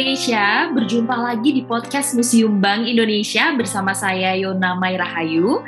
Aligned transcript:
Indonesia, 0.00 0.72
berjumpa 0.72 1.12
lagi 1.12 1.60
di 1.60 1.60
podcast 1.60 2.16
Museum 2.16 2.56
Bank 2.56 2.88
Indonesia 2.88 3.52
bersama 3.52 3.92
saya 3.92 4.32
Yona 4.32 4.72
Mairahayu. 4.72 5.60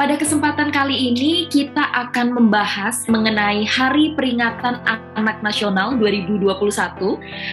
Pada 0.00 0.16
kesempatan 0.16 0.72
kali 0.72 1.12
ini 1.12 1.44
kita 1.52 1.92
akan 1.92 2.32
membahas 2.32 3.04
mengenai 3.12 3.68
Hari 3.68 4.16
Peringatan 4.16 4.80
Anak 5.20 5.44
Nasional 5.44 6.00
2021 6.00 6.48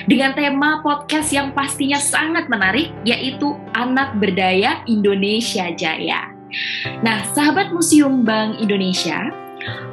dengan 0.07 0.31
tema 0.31 0.80
podcast 0.80 1.35
yang 1.35 1.52
pastinya 1.52 1.99
sangat 1.99 2.48
menarik 2.48 2.95
yaitu 3.04 3.52
Anak 3.76 4.16
Berdaya 4.16 4.88
Indonesia 4.88 5.68
Jaya. 5.76 6.32
Nah, 7.04 7.27
sahabat 7.35 7.76
Museum 7.76 8.23
Bank 8.23 8.55
Indonesia, 8.63 9.35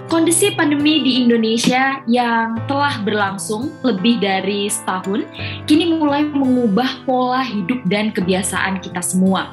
Kondisi 0.08 0.56
pandemi 0.56 1.04
di 1.04 1.20
Indonesia 1.20 2.00
yang 2.08 2.56
telah 2.64 2.96
berlangsung 3.04 3.68
lebih 3.84 4.24
dari 4.24 4.64
setahun 4.64 5.28
kini 5.68 6.00
mulai 6.00 6.24
mengubah 6.24 7.04
pola 7.04 7.44
hidup 7.44 7.84
dan 7.84 8.08
kebiasaan 8.08 8.80
kita 8.80 9.04
semua. 9.04 9.52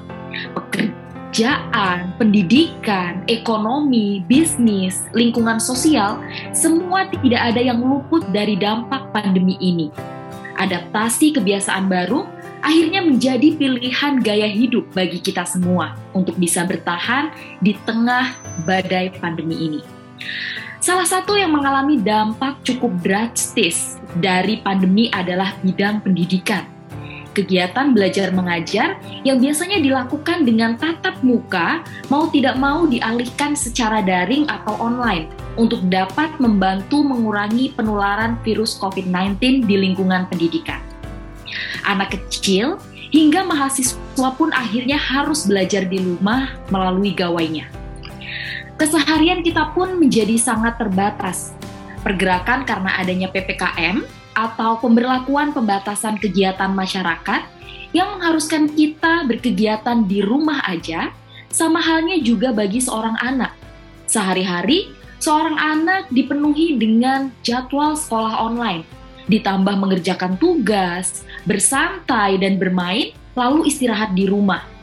Pekerjaan, 0.56 2.16
pendidikan, 2.16 3.28
ekonomi, 3.28 4.24
bisnis, 4.32 5.04
lingkungan 5.12 5.60
sosial, 5.60 6.24
semua 6.56 7.04
tidak 7.12 7.52
ada 7.52 7.60
yang 7.60 7.84
luput 7.84 8.24
dari 8.32 8.56
dampak 8.56 9.12
pandemi 9.12 9.60
ini. 9.60 9.92
Adaptasi 10.56 11.36
kebiasaan 11.36 11.92
baru 11.92 12.24
akhirnya 12.64 13.04
menjadi 13.04 13.60
pilihan 13.60 14.24
gaya 14.24 14.48
hidup 14.48 14.88
bagi 14.96 15.20
kita 15.20 15.44
semua 15.44 16.00
untuk 16.16 16.40
bisa 16.40 16.64
bertahan 16.64 17.30
di 17.60 17.76
tengah 17.84 18.34
badai 18.64 19.12
pandemi 19.20 19.60
ini. 19.68 19.95
Salah 20.86 21.08
satu 21.10 21.34
yang 21.34 21.50
mengalami 21.50 21.98
dampak 21.98 22.62
cukup 22.62 22.94
drastis 23.02 23.98
dari 24.22 24.62
pandemi 24.62 25.10
adalah 25.10 25.58
bidang 25.66 26.06
pendidikan. 26.06 26.62
Kegiatan 27.36 27.92
belajar 27.92 28.32
mengajar 28.32 28.96
yang 29.28 29.44
biasanya 29.44 29.82
dilakukan 29.84 30.48
dengan 30.48 30.80
tatap 30.80 31.20
muka 31.26 31.84
mau 32.08 32.32
tidak 32.32 32.56
mau 32.56 32.88
dialihkan 32.88 33.58
secara 33.58 34.00
daring 34.00 34.48
atau 34.48 34.78
online 34.80 35.28
untuk 35.60 35.84
dapat 35.92 36.32
membantu 36.40 37.04
mengurangi 37.04 37.76
penularan 37.76 38.40
virus 38.46 38.80
COVID-19 38.80 39.68
di 39.68 39.76
lingkungan 39.76 40.32
pendidikan. 40.32 40.80
Anak 41.84 42.16
kecil 42.16 42.80
hingga 43.12 43.44
mahasiswa 43.44 44.30
pun 44.38 44.54
akhirnya 44.56 44.96
harus 44.96 45.44
belajar 45.44 45.84
di 45.90 46.00
rumah 46.00 46.56
melalui 46.72 47.12
gawainya 47.12 47.68
keseharian 48.76 49.40
kita 49.40 49.72
pun 49.72 49.96
menjadi 49.96 50.36
sangat 50.36 50.76
terbatas. 50.80 51.56
Pergerakan 52.04 52.68
karena 52.68 52.92
adanya 53.02 53.28
PPKM 53.32 54.06
atau 54.36 54.78
pemberlakuan 54.84 55.56
pembatasan 55.56 56.20
kegiatan 56.20 56.70
masyarakat 56.70 57.42
yang 57.96 58.20
mengharuskan 58.20 58.68
kita 58.70 59.24
berkegiatan 59.26 60.04
di 60.06 60.20
rumah 60.20 60.62
aja, 60.68 61.10
sama 61.48 61.80
halnya 61.80 62.20
juga 62.20 62.52
bagi 62.52 62.84
seorang 62.84 63.16
anak. 63.24 63.56
Sehari-hari, 64.06 64.92
seorang 65.24 65.56
anak 65.56 66.12
dipenuhi 66.12 66.76
dengan 66.76 67.32
jadwal 67.42 67.96
sekolah 67.96 68.44
online, 68.44 68.84
ditambah 69.32 69.80
mengerjakan 69.80 70.36
tugas, 70.36 71.24
bersantai 71.48 72.38
dan 72.38 72.60
bermain, 72.60 73.16
lalu 73.34 73.72
istirahat 73.72 74.14
di 74.14 74.28
rumah 74.28 74.75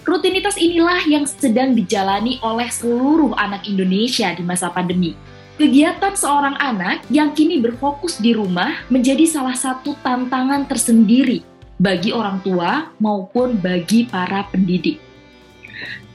Rutinitas 0.00 0.56
inilah 0.56 1.04
yang 1.04 1.28
sedang 1.28 1.76
dijalani 1.76 2.40
oleh 2.40 2.72
seluruh 2.72 3.36
anak 3.36 3.68
Indonesia 3.68 4.32
di 4.32 4.40
masa 4.40 4.72
pandemi. 4.72 5.12
Kegiatan 5.60 6.16
seorang 6.16 6.56
anak 6.56 7.04
yang 7.12 7.36
kini 7.36 7.60
berfokus 7.60 8.16
di 8.16 8.32
rumah 8.32 8.80
menjadi 8.88 9.28
salah 9.28 9.52
satu 9.52 9.92
tantangan 10.00 10.64
tersendiri 10.64 11.44
bagi 11.76 12.16
orang 12.16 12.40
tua 12.40 12.88
maupun 12.96 13.60
bagi 13.60 14.08
para 14.08 14.48
pendidik. 14.48 14.96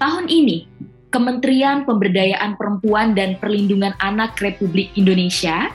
Tahun 0.01 0.25
ini, 0.25 0.65
Kementerian 1.13 1.85
Pemberdayaan 1.85 2.57
Perempuan 2.57 3.13
dan 3.13 3.37
Perlindungan 3.37 3.93
Anak 4.01 4.41
Republik 4.41 4.91
Indonesia 4.97 5.69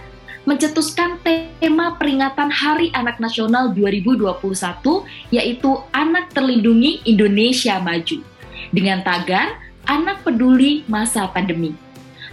mencetuskan 0.48 1.20
tema 1.60 1.96
peringatan 2.00 2.48
Hari 2.48 2.88
Anak 2.96 3.20
Nasional 3.20 3.72
2021 3.76 4.32
yaitu 5.32 5.70
Anak 5.92 6.32
Terlindungi 6.32 7.04
Indonesia 7.04 7.76
Maju 7.80 8.24
dengan 8.72 9.04
tagar 9.04 9.60
Anak 9.84 10.24
Peduli 10.24 10.86
Masa 10.88 11.28
Pandemi. 11.28 11.76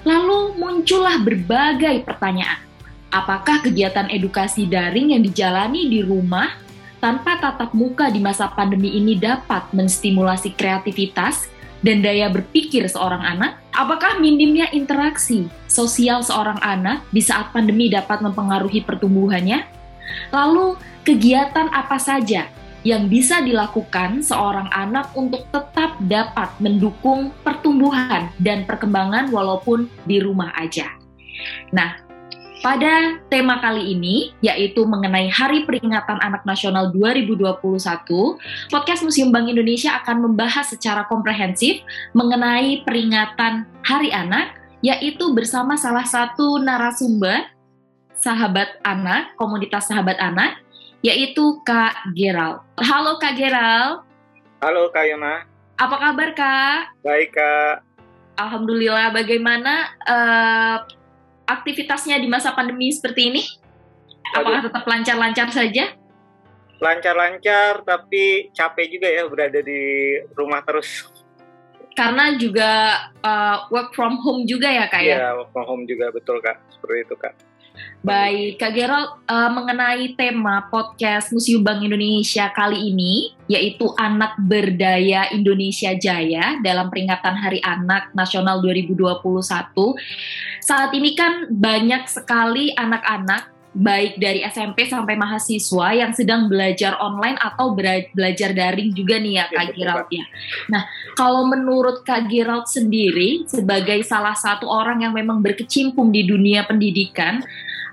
Lalu 0.07 0.55
muncullah 0.55 1.19
berbagai 1.19 2.07
pertanyaan. 2.07 2.63
Apakah 3.11 3.63
kegiatan 3.63 4.07
edukasi 4.11 4.67
daring 4.67 5.15
yang 5.15 5.23
dijalani 5.23 5.87
di 5.87 6.03
rumah 6.03 6.51
tanpa 6.99 7.39
tatap 7.39 7.71
muka 7.71 8.11
di 8.11 8.19
masa 8.19 8.51
pandemi 8.51 8.99
ini 8.99 9.15
dapat 9.15 9.71
menstimulasi 9.71 10.55
kreativitas 10.55 11.47
dan 11.87 12.03
daya 12.03 12.27
berpikir 12.27 12.83
seorang 12.91 13.23
anak? 13.23 13.63
Apakah 13.71 14.19
minimnya 14.19 14.67
interaksi 14.75 15.47
sosial 15.71 16.19
seorang 16.19 16.59
anak 16.59 17.07
di 17.15 17.23
saat 17.23 17.55
pandemi 17.55 17.87
dapat 17.87 18.19
mempengaruhi 18.19 18.83
pertumbuhannya? 18.83 19.63
Lalu, 20.35 20.75
kegiatan 21.07 21.71
apa 21.71 21.95
saja 21.95 22.51
yang 22.83 23.07
bisa 23.07 23.39
dilakukan 23.39 24.19
seorang 24.19 24.67
anak 24.75 25.15
untuk 25.15 25.47
tetap 25.47 25.95
dapat 26.03 26.51
mendukung 26.59 27.31
pertumbuhan 27.47 28.27
dan 28.35 28.67
perkembangan 28.67 29.31
walaupun 29.31 29.87
di 30.03 30.19
rumah 30.19 30.51
aja? 30.59 30.91
Nah, 31.71 32.06
pada 32.61 33.21
tema 33.29 33.61
kali 33.61 33.93
ini, 33.93 34.33
yaitu 34.41 34.85
mengenai 34.85 35.29
Hari 35.29 35.65
Peringatan 35.69 36.17
Anak 36.21 36.41
Nasional 36.43 36.89
2021, 36.93 37.69
podcast 38.73 39.01
Museum 39.05 39.29
Bank 39.29 39.49
Indonesia 39.49 39.93
akan 40.01 40.25
membahas 40.31 40.73
secara 40.73 41.05
komprehensif 41.05 41.81
mengenai 42.17 42.81
peringatan 42.81 43.69
Hari 43.85 44.09
Anak, 44.09 44.57
yaitu 44.81 45.33
bersama 45.33 45.77
salah 45.77 46.05
satu 46.05 46.61
narasumber 46.61 47.45
sahabat 48.17 48.81
anak, 48.81 49.37
komunitas 49.37 49.85
sahabat 49.89 50.17
anak, 50.17 50.57
yaitu 51.05 51.61
Kak 51.61 51.93
Geral. 52.17 52.65
Halo 52.81 53.21
Kak 53.21 53.37
Geral. 53.37 54.01
Halo 54.57 54.89
Kak 54.89 55.05
Yona. 55.05 55.45
Apa 55.77 55.95
kabar 56.01 56.29
Kak? 56.33 56.97
Baik 57.05 57.37
Kak. 57.37 57.85
Alhamdulillah. 58.41 59.13
Bagaimana 59.13 59.93
uh, 60.09 60.77
aktivitasnya 61.47 62.19
di 62.19 62.27
masa 62.27 62.51
pandemi 62.51 62.91
seperti 62.91 63.31
ini? 63.31 63.41
Apakah 64.35 64.67
tetap 64.67 64.83
lancar-lancar 64.83 65.47
saja? 65.55 65.95
Lancar-lancar, 66.77 67.81
tapi 67.87 68.51
capek 68.53 68.85
juga 68.91 69.07
ya 69.07 69.23
berada 69.25 69.59
di 69.63 70.13
rumah 70.35 70.61
terus. 70.61 71.09
Karena 71.97 72.37
juga 72.37 73.01
uh, 73.25 73.65
work 73.73 73.95
from 73.97 74.21
home 74.21 74.45
juga 74.45 74.69
ya 74.69 74.85
kak 74.85 75.01
ya? 75.01 75.17
Iya, 75.17 75.29
work 75.41 75.49
from 75.55 75.65
home 75.65 75.83
juga 75.89 76.13
betul 76.13 76.37
kak, 76.43 76.61
seperti 76.69 77.07
itu 77.09 77.15
kak. 77.17 77.33
Baik, 78.07 78.55
Kak 78.55 78.71
Gerald, 78.71 79.19
uh, 79.27 79.51
mengenai 79.51 80.15
tema 80.15 80.63
podcast 80.71 81.27
Museum 81.35 81.59
Bank 81.59 81.83
Indonesia 81.83 82.47
kali 82.55 82.87
ini, 82.87 83.35
yaitu 83.51 83.83
Anak 83.99 84.39
Berdaya 84.39 85.27
Indonesia 85.35 85.91
Jaya 85.91 86.55
dalam 86.63 86.87
peringatan 86.87 87.35
Hari 87.35 87.59
Anak 87.59 88.15
Nasional 88.15 88.63
2021. 88.63 89.11
Saat 90.63 90.95
ini 90.95 91.19
kan 91.19 91.51
banyak 91.51 92.07
sekali 92.07 92.71
anak-anak 92.79 93.51
baik 93.75 94.17
dari 94.17 94.41
SMP 94.41 94.87
sampai 94.89 95.13
mahasiswa 95.13 95.87
yang 95.93 96.15
sedang 96.15 96.47
belajar 96.47 96.95
online 97.03 97.35
atau 97.37 97.77
belajar 98.15 98.55
daring 98.55 98.95
juga 98.95 99.21
nih 99.21 99.33
ya 99.37 99.45
Kak 99.51 99.75
Gerald 99.75 100.07
ya. 100.09 100.25
Nah, 100.71 100.87
kalau 101.13 101.45
menurut 101.45 102.07
Kak 102.07 102.31
Gerald 102.31 102.71
sendiri 102.71 103.43
sebagai 103.45 103.99
salah 104.07 104.33
satu 104.33 104.65
orang 104.65 105.05
yang 105.05 105.13
memang 105.13 105.43
berkecimpung 105.43 106.09
di 106.09 106.25
dunia 106.25 106.65
pendidikan, 106.65 107.43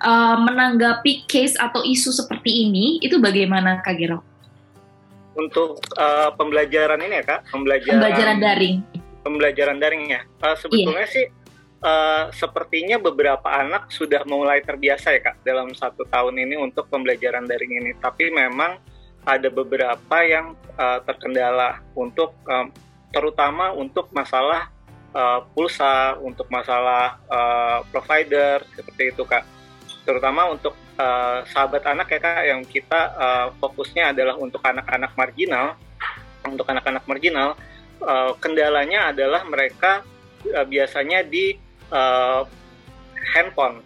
uh, 0.03 0.37
menanggapi 0.43 1.29
case 1.31 1.55
atau 1.61 1.85
isu 1.85 2.11
seperti 2.11 2.67
ini 2.67 2.99
itu 3.05 3.21
bagaimana 3.23 3.79
Kak 3.85 3.95
Gero? 4.01 4.25
Untuk 5.35 5.83
uh, 5.99 6.31
pembelajaran 6.35 6.99
ini 7.03 7.23
ya 7.23 7.25
Kak, 7.27 7.41
pembelajaran, 7.51 7.99
pembelajaran 7.99 8.39
daring. 8.39 8.77
Pembelajaran 9.23 9.77
daring 9.79 10.03
ya. 10.11 10.21
Uh, 10.43 10.57
sebetulnya 10.59 11.07
yeah. 11.07 11.15
sih 11.15 11.27
uh, 11.85 12.25
sepertinya 12.31 12.97
beberapa 12.99 13.47
anak 13.51 13.91
sudah 13.93 14.23
mulai 14.25 14.63
terbiasa 14.65 15.15
ya 15.15 15.21
Kak 15.21 15.43
dalam 15.43 15.71
satu 15.75 16.07
tahun 16.09 16.39
ini 16.39 16.59
untuk 16.59 16.87
pembelajaran 16.89 17.47
daring 17.47 17.83
ini. 17.85 17.91
Tapi 17.99 18.31
memang 18.31 18.79
ada 19.25 19.49
beberapa 19.49 20.17
yang 20.23 20.55
uh, 20.77 21.01
terkendala 21.03 21.81
untuk 21.97 22.37
um, 22.47 22.69
terutama 23.15 23.71
untuk 23.73 24.11
masalah 24.11 24.69
uh, 25.15 25.47
pulsa, 25.55 26.19
untuk 26.21 26.51
masalah 26.51 27.23
uh, 27.31 27.81
provider 27.89 28.61
seperti 28.75 29.15
itu 29.15 29.23
Kak 29.25 29.54
terutama 30.05 30.53
untuk 30.53 30.77
uh, 31.01 31.43
sahabat 31.49 31.83
anak 31.89 32.13
ya 32.13 32.21
kak 32.21 32.45
yang 32.45 32.61
kita 32.65 33.01
uh, 33.17 33.47
fokusnya 33.59 34.13
adalah 34.13 34.37
untuk 34.39 34.61
anak-anak 34.61 35.13
marginal. 35.17 35.77
Untuk 36.45 36.69
anak-anak 36.69 37.09
marginal 37.09 37.57
uh, 38.05 38.37
kendalanya 38.37 39.11
adalah 39.11 39.43
mereka 39.49 40.05
uh, 40.53 40.67
biasanya 40.69 41.25
di 41.25 41.57
uh, 41.89 42.45
handphone. 43.35 43.81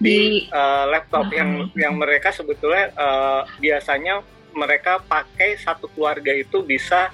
Di, 0.00 0.48
uh, 0.48 0.88
laptop 0.88 1.28
uh, 1.28 1.34
yang 1.36 1.50
yang 1.76 1.94
mereka 1.98 2.32
sebetulnya 2.32 2.88
uh, 2.96 3.44
biasanya 3.60 4.24
mereka 4.56 5.02
pakai 5.04 5.60
satu 5.60 5.92
keluarga 5.92 6.32
itu 6.32 6.64
bisa 6.64 7.12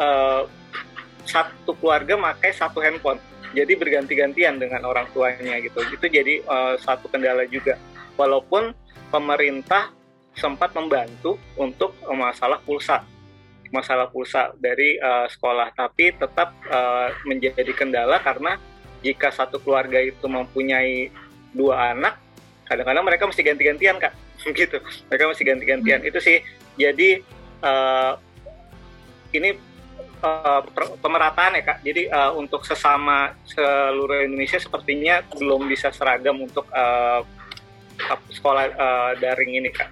uh, 0.00 0.48
satu 1.26 1.76
keluarga 1.78 2.18
pakai 2.18 2.50
satu 2.54 2.82
handphone. 2.82 3.18
Jadi 3.52 3.76
berganti-gantian 3.76 4.56
dengan 4.56 4.88
orang 4.88 5.06
tuanya 5.12 5.60
gitu. 5.60 5.84
Itu 5.92 6.08
jadi 6.08 6.40
uh, 6.48 6.80
satu 6.80 7.08
kendala 7.12 7.44
juga. 7.44 7.76
Walaupun 8.16 8.72
pemerintah 9.12 9.92
sempat 10.32 10.72
membantu 10.72 11.36
untuk 11.60 11.92
uh, 12.08 12.16
masalah 12.16 12.58
pulsa. 12.64 13.04
Masalah 13.68 14.08
pulsa 14.08 14.56
dari 14.56 14.96
uh, 14.96 15.28
sekolah. 15.28 15.76
Tapi 15.76 16.16
tetap 16.16 16.56
uh, 16.72 17.12
menjadi 17.28 17.72
kendala 17.76 18.20
karena 18.24 18.56
jika 19.04 19.28
satu 19.28 19.60
keluarga 19.60 20.00
itu 20.00 20.24
mempunyai 20.30 21.12
dua 21.52 21.92
anak 21.92 22.16
kadang-kadang 22.64 23.04
mereka 23.04 23.28
mesti 23.28 23.42
ganti-gantian 23.44 24.00
kak. 24.00 24.16
Gitu. 24.56 24.80
Mereka 25.12 25.24
mesti 25.28 25.42
ganti-gantian. 25.44 26.00
Hmm. 26.00 26.08
itu 26.08 26.18
sih. 26.24 26.38
Jadi 26.80 27.20
uh, 27.60 28.16
ini 29.36 29.71
uh, 30.22 30.62
pemerataan 31.02 31.58
ya 31.58 31.62
kak 31.66 31.78
jadi 31.82 32.02
uh, 32.08 32.32
untuk 32.38 32.62
sesama 32.64 33.34
seluruh 33.44 34.24
Indonesia 34.24 34.56
sepertinya 34.56 35.20
belum 35.34 35.66
bisa 35.66 35.90
seragam 35.90 36.38
untuk 36.40 36.64
uh, 36.72 37.26
sekolah 38.32 38.64
uh, 38.72 39.12
daring 39.18 39.58
ini 39.58 39.70
kak 39.74 39.90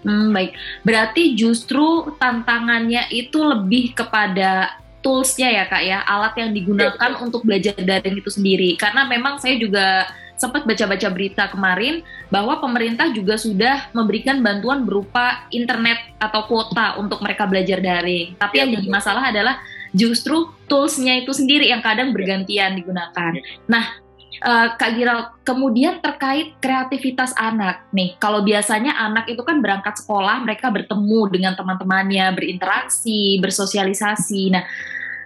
Hmm, 0.00 0.32
baik. 0.32 0.56
Berarti 0.80 1.36
justru 1.36 2.08
tantangannya 2.16 3.12
itu 3.12 3.36
lebih 3.36 3.92
kepada 3.92 4.80
toolsnya 5.04 5.48
ya 5.48 5.64
kak 5.68 5.82
ya, 5.84 6.00
alat 6.04 6.34
yang 6.40 6.50
digunakan 6.56 7.10
ya, 7.12 7.20
untuk 7.20 7.44
belajar 7.44 7.76
daring 7.76 8.16
itu 8.16 8.30
sendiri. 8.32 8.76
Karena 8.80 9.04
memang 9.04 9.36
saya 9.36 9.60
juga 9.60 10.08
sempat 10.40 10.64
baca-baca 10.64 11.08
berita 11.12 11.52
kemarin 11.52 12.00
bahwa 12.32 12.56
pemerintah 12.64 13.12
juga 13.12 13.36
sudah 13.36 13.92
memberikan 13.92 14.40
bantuan 14.40 14.88
berupa 14.88 15.44
internet 15.52 16.00
atau 16.16 16.48
kuota 16.48 16.96
untuk 16.96 17.20
mereka 17.20 17.44
belajar 17.44 17.84
daring. 17.84 18.40
Tapi 18.40 18.54
ya, 18.56 18.64
yang 18.64 18.80
jadi 18.80 18.88
masalah 18.88 19.28
adalah 19.28 19.60
justru 19.92 20.48
toolsnya 20.64 21.20
itu 21.20 21.36
sendiri 21.36 21.68
yang 21.68 21.84
kadang 21.84 22.16
bergantian 22.16 22.72
digunakan. 22.72 23.36
Ya. 23.36 23.42
Nah, 23.68 23.84
uh, 24.40 24.68
Kak 24.80 24.96
Giral, 24.96 25.36
kemudian 25.44 26.00
terkait 26.00 26.56
kreativitas 26.64 27.36
anak 27.36 27.84
nih, 27.92 28.16
kalau 28.16 28.40
biasanya 28.40 28.96
anak 28.96 29.28
itu 29.28 29.44
kan 29.44 29.60
berangkat 29.60 30.00
sekolah, 30.00 30.40
mereka 30.40 30.72
bertemu 30.72 31.20
dengan 31.28 31.52
teman-temannya, 31.52 32.32
berinteraksi, 32.32 33.36
bersosialisasi. 33.44 34.56
Nah, 34.56 34.64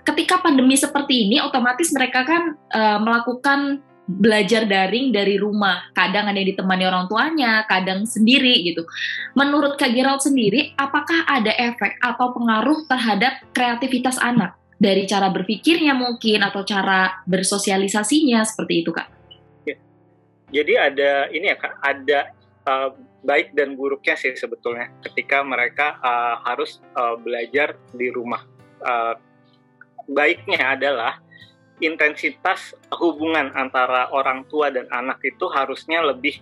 ketika 0.03 0.43
pandemi 0.43 0.75
seperti 0.75 1.31
ini, 1.31 1.39
otomatis 1.39 1.95
mereka 1.95 2.27
kan 2.27 2.59
uh, 2.75 2.99
melakukan 2.99 3.79
belajar 4.05 4.69
daring 4.69 5.11
dari 5.11 5.41
rumah. 5.41 5.89
Kadang 5.97 6.29
ada 6.29 6.37
yang 6.37 6.53
ditemani 6.53 6.85
orang 6.85 7.07
tuanya, 7.09 7.65
kadang 7.65 8.05
sendiri 8.05 8.65
gitu. 8.65 8.85
Menurut 9.33 9.81
Kak 9.81 9.93
Gerald 9.97 10.21
sendiri, 10.21 10.77
apakah 10.77 11.25
ada 11.25 11.51
efek 11.57 11.97
atau 12.01 12.37
pengaruh 12.37 12.85
terhadap 12.89 13.41
kreativitas 13.57 14.21
anak 14.21 14.57
dari 14.77 15.09
cara 15.09 15.33
berpikirnya 15.33 15.97
mungkin 15.97 16.45
atau 16.45 16.61
cara 16.67 17.25
bersosialisasinya 17.25 18.45
seperti 18.45 18.85
itu 18.85 18.91
Kak? 18.93 19.09
Jadi 20.55 20.73
ada 20.79 21.27
ini 21.35 21.51
ya 21.51 21.57
Kak, 21.59 21.75
ada 21.83 22.21
uh, 22.69 22.91
baik 23.25 23.57
dan 23.57 23.75
buruknya 23.75 24.15
sih 24.15 24.37
sebetulnya 24.37 24.93
ketika 25.03 25.41
mereka 25.41 25.97
uh, 25.99 26.45
harus 26.45 26.79
uh, 26.95 27.17
belajar 27.17 27.75
di 27.97 28.13
rumah. 28.13 28.45
Uh, 28.85 29.17
baiknya 30.05 30.77
adalah 30.77 31.25
intensitas 31.83 32.75
hubungan 32.95 33.51
antara 33.55 34.11
orang 34.15 34.47
tua 34.47 34.71
dan 34.71 34.87
anak 34.95 35.19
itu 35.27 35.51
harusnya 35.51 36.07
lebih 36.07 36.39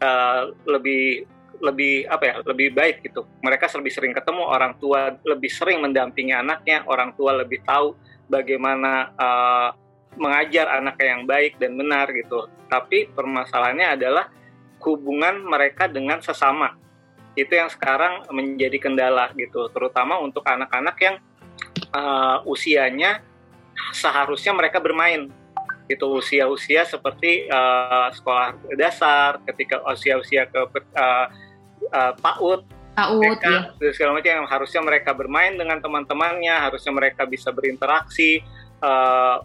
uh, 0.00 0.52
lebih 0.64 1.28
lebih 1.60 2.04
apa 2.08 2.24
ya 2.24 2.34
lebih 2.44 2.68
baik 2.72 3.04
gitu. 3.04 3.24
Mereka 3.40 3.68
lebih 3.80 3.92
sering 3.92 4.12
ketemu 4.12 4.44
orang 4.44 4.76
tua 4.76 5.16
lebih 5.24 5.48
sering 5.48 5.80
mendampingi 5.84 6.32
anaknya 6.36 6.84
orang 6.88 7.12
tua 7.16 7.36
lebih 7.36 7.64
tahu 7.64 7.96
bagaimana 8.28 9.12
uh, 9.16 9.70
mengajar 10.16 10.80
anaknya 10.80 11.06
yang 11.16 11.24
baik 11.28 11.52
dan 11.60 11.76
benar 11.76 12.08
gitu. 12.12 12.48
Tapi 12.68 13.12
permasalahannya 13.12 13.88
adalah 13.96 14.24
hubungan 14.84 15.44
mereka 15.44 15.88
dengan 15.88 16.20
sesama. 16.20 16.76
Itu 17.36 17.52
yang 17.52 17.68
sekarang 17.68 18.24
menjadi 18.32 18.80
kendala 18.80 19.32
gitu 19.36 19.68
terutama 19.68 20.16
untuk 20.20 20.44
anak-anak 20.44 20.96
yang 21.00 21.16
uh, 21.92 22.40
usianya 22.48 23.20
seharusnya 23.92 24.52
mereka 24.56 24.78
bermain 24.82 25.30
itu 25.86 26.02
usia-usia 26.02 26.82
seperti 26.82 27.46
uh, 27.46 28.10
sekolah 28.10 28.58
dasar 28.74 29.38
ketika 29.46 29.78
usia-usia 29.86 30.50
ke 30.50 30.58
uh, 30.58 31.26
uh, 31.94 32.12
PAUD, 32.18 32.66
PAUD 32.98 33.38
ya. 33.38 33.70
segala 33.94 34.18
macam 34.18 34.42
yang 34.42 34.48
harusnya 34.50 34.82
mereka 34.82 35.14
bermain 35.14 35.54
dengan 35.54 35.78
teman-temannya, 35.78 36.54
harusnya 36.58 36.90
mereka 36.90 37.22
bisa 37.22 37.54
berinteraksi 37.54 38.42
uh, 38.82 39.42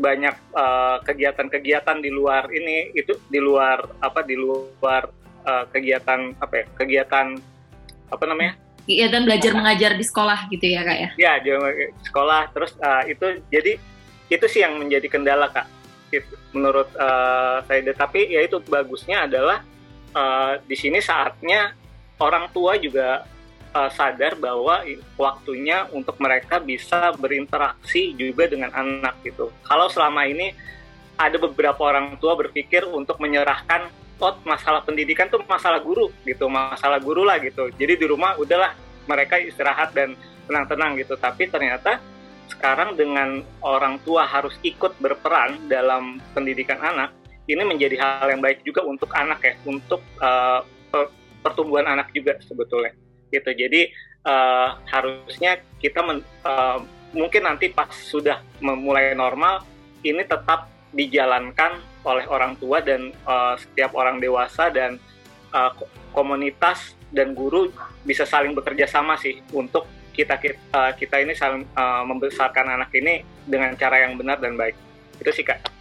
banyak 0.00 0.32
kegiatan-kegiatan 1.04 1.98
uh, 1.98 2.02
di 2.02 2.10
luar 2.14 2.48
ini 2.48 2.94
itu 2.96 3.20
di 3.28 3.42
luar 3.42 3.84
apa 4.00 4.22
di 4.24 4.38
luar 4.38 5.10
uh, 5.44 5.64
kegiatan 5.68 6.34
apa 6.40 6.54
ya 6.56 6.66
kegiatan 6.78 7.26
apa 8.10 8.24
namanya 8.24 8.56
kegiatan 8.84 9.22
belajar 9.24 9.52
mengajar 9.56 9.92
di 9.96 10.04
sekolah 10.04 10.48
gitu 10.52 10.66
ya 10.66 10.80
kak 10.82 10.98
ya 10.98 11.10
ya 11.18 11.32
di 11.40 11.50
sekolah 12.06 12.50
terus 12.52 12.72
uh, 12.80 13.04
itu 13.06 13.40
jadi 13.52 13.76
itu 14.30 14.46
sih 14.46 14.62
yang 14.62 14.78
menjadi 14.78 15.06
kendala 15.10 15.50
kak 15.50 15.66
menurut 16.50 16.90
uh, 16.98 17.62
saya 17.66 17.86
tapi 17.94 18.34
ya 18.34 18.42
itu 18.42 18.58
bagusnya 18.66 19.30
adalah 19.30 19.62
uh, 20.14 20.58
di 20.66 20.74
sini 20.74 20.98
saatnya 20.98 21.74
orang 22.18 22.50
tua 22.50 22.74
juga 22.76 23.24
uh, 23.74 23.90
sadar 23.90 24.34
bahwa 24.36 24.82
waktunya 25.14 25.86
untuk 25.94 26.18
mereka 26.18 26.58
bisa 26.58 27.14
berinteraksi 27.14 28.14
juga 28.18 28.50
dengan 28.50 28.74
anak 28.74 29.22
gitu. 29.22 29.54
Kalau 29.62 29.86
selama 29.86 30.26
ini 30.26 30.52
ada 31.14 31.36
beberapa 31.36 31.80
orang 31.84 32.16
tua 32.18 32.34
berpikir 32.34 32.88
untuk 32.88 33.20
menyerahkan 33.20 33.88
oh 34.20 34.36
masalah 34.44 34.84
pendidikan 34.84 35.26
tuh 35.32 35.40
masalah 35.48 35.80
guru 35.80 36.12
gitu, 36.28 36.46
masalah 36.46 37.00
guru 37.00 37.24
lah 37.24 37.40
gitu. 37.40 37.72
Jadi 37.74 37.96
di 37.96 38.06
rumah 38.06 38.36
udahlah 38.36 38.76
mereka 39.08 39.40
istirahat 39.40 39.96
dan 39.96 40.14
tenang-tenang 40.46 41.00
gitu. 41.00 41.16
Tapi 41.16 41.48
ternyata 41.48 41.98
sekarang 42.52 42.94
dengan 42.94 43.40
orang 43.64 43.96
tua 44.04 44.28
harus 44.28 44.52
ikut 44.60 45.00
berperan 45.00 45.70
dalam 45.70 46.20
pendidikan 46.36 46.78
anak, 46.78 47.16
ini 47.48 47.62
menjadi 47.64 47.96
hal 47.96 48.28
yang 48.28 48.42
baik 48.44 48.60
juga 48.62 48.84
untuk 48.84 49.08
anak 49.16 49.40
ya, 49.42 49.54
untuk 49.64 50.04
uh, 50.20 50.60
pertumbuhan 51.40 51.88
anak 51.88 52.12
juga 52.12 52.36
sebetulnya. 52.44 52.92
Gitu. 53.32 53.50
Jadi 53.56 53.88
uh, 54.28 54.76
harusnya 54.90 55.62
kita 55.80 56.04
men, 56.04 56.20
uh, 56.44 56.84
mungkin 57.16 57.48
nanti 57.48 57.72
pas 57.72 57.88
sudah 57.90 58.42
memulai 58.60 59.16
normal, 59.16 59.64
ini 60.04 60.22
tetap 60.26 60.68
dijalankan 60.90 61.89
oleh 62.04 62.24
orang 62.28 62.56
tua 62.56 62.80
dan 62.80 63.12
uh, 63.28 63.54
setiap 63.60 63.92
orang 63.92 64.18
dewasa 64.18 64.72
dan 64.72 64.96
uh, 65.52 65.72
komunitas 66.16 66.96
dan 67.12 67.34
guru 67.36 67.68
bisa 68.06 68.24
saling 68.24 68.56
bekerja 68.56 68.88
sama 68.88 69.18
sih 69.20 69.42
untuk 69.52 69.84
kita 70.10 70.36
kita, 70.36 70.96
kita 70.98 71.16
ini 71.22 71.32
saling 71.36 71.64
uh, 71.76 72.02
membesarkan 72.04 72.76
anak 72.76 72.90
ini 72.96 73.22
dengan 73.46 73.72
cara 73.78 74.04
yang 74.04 74.18
benar 74.18 74.42
dan 74.42 74.58
baik. 74.58 74.74
Itu 75.20 75.30
sih 75.32 75.46
kak. 75.46 75.80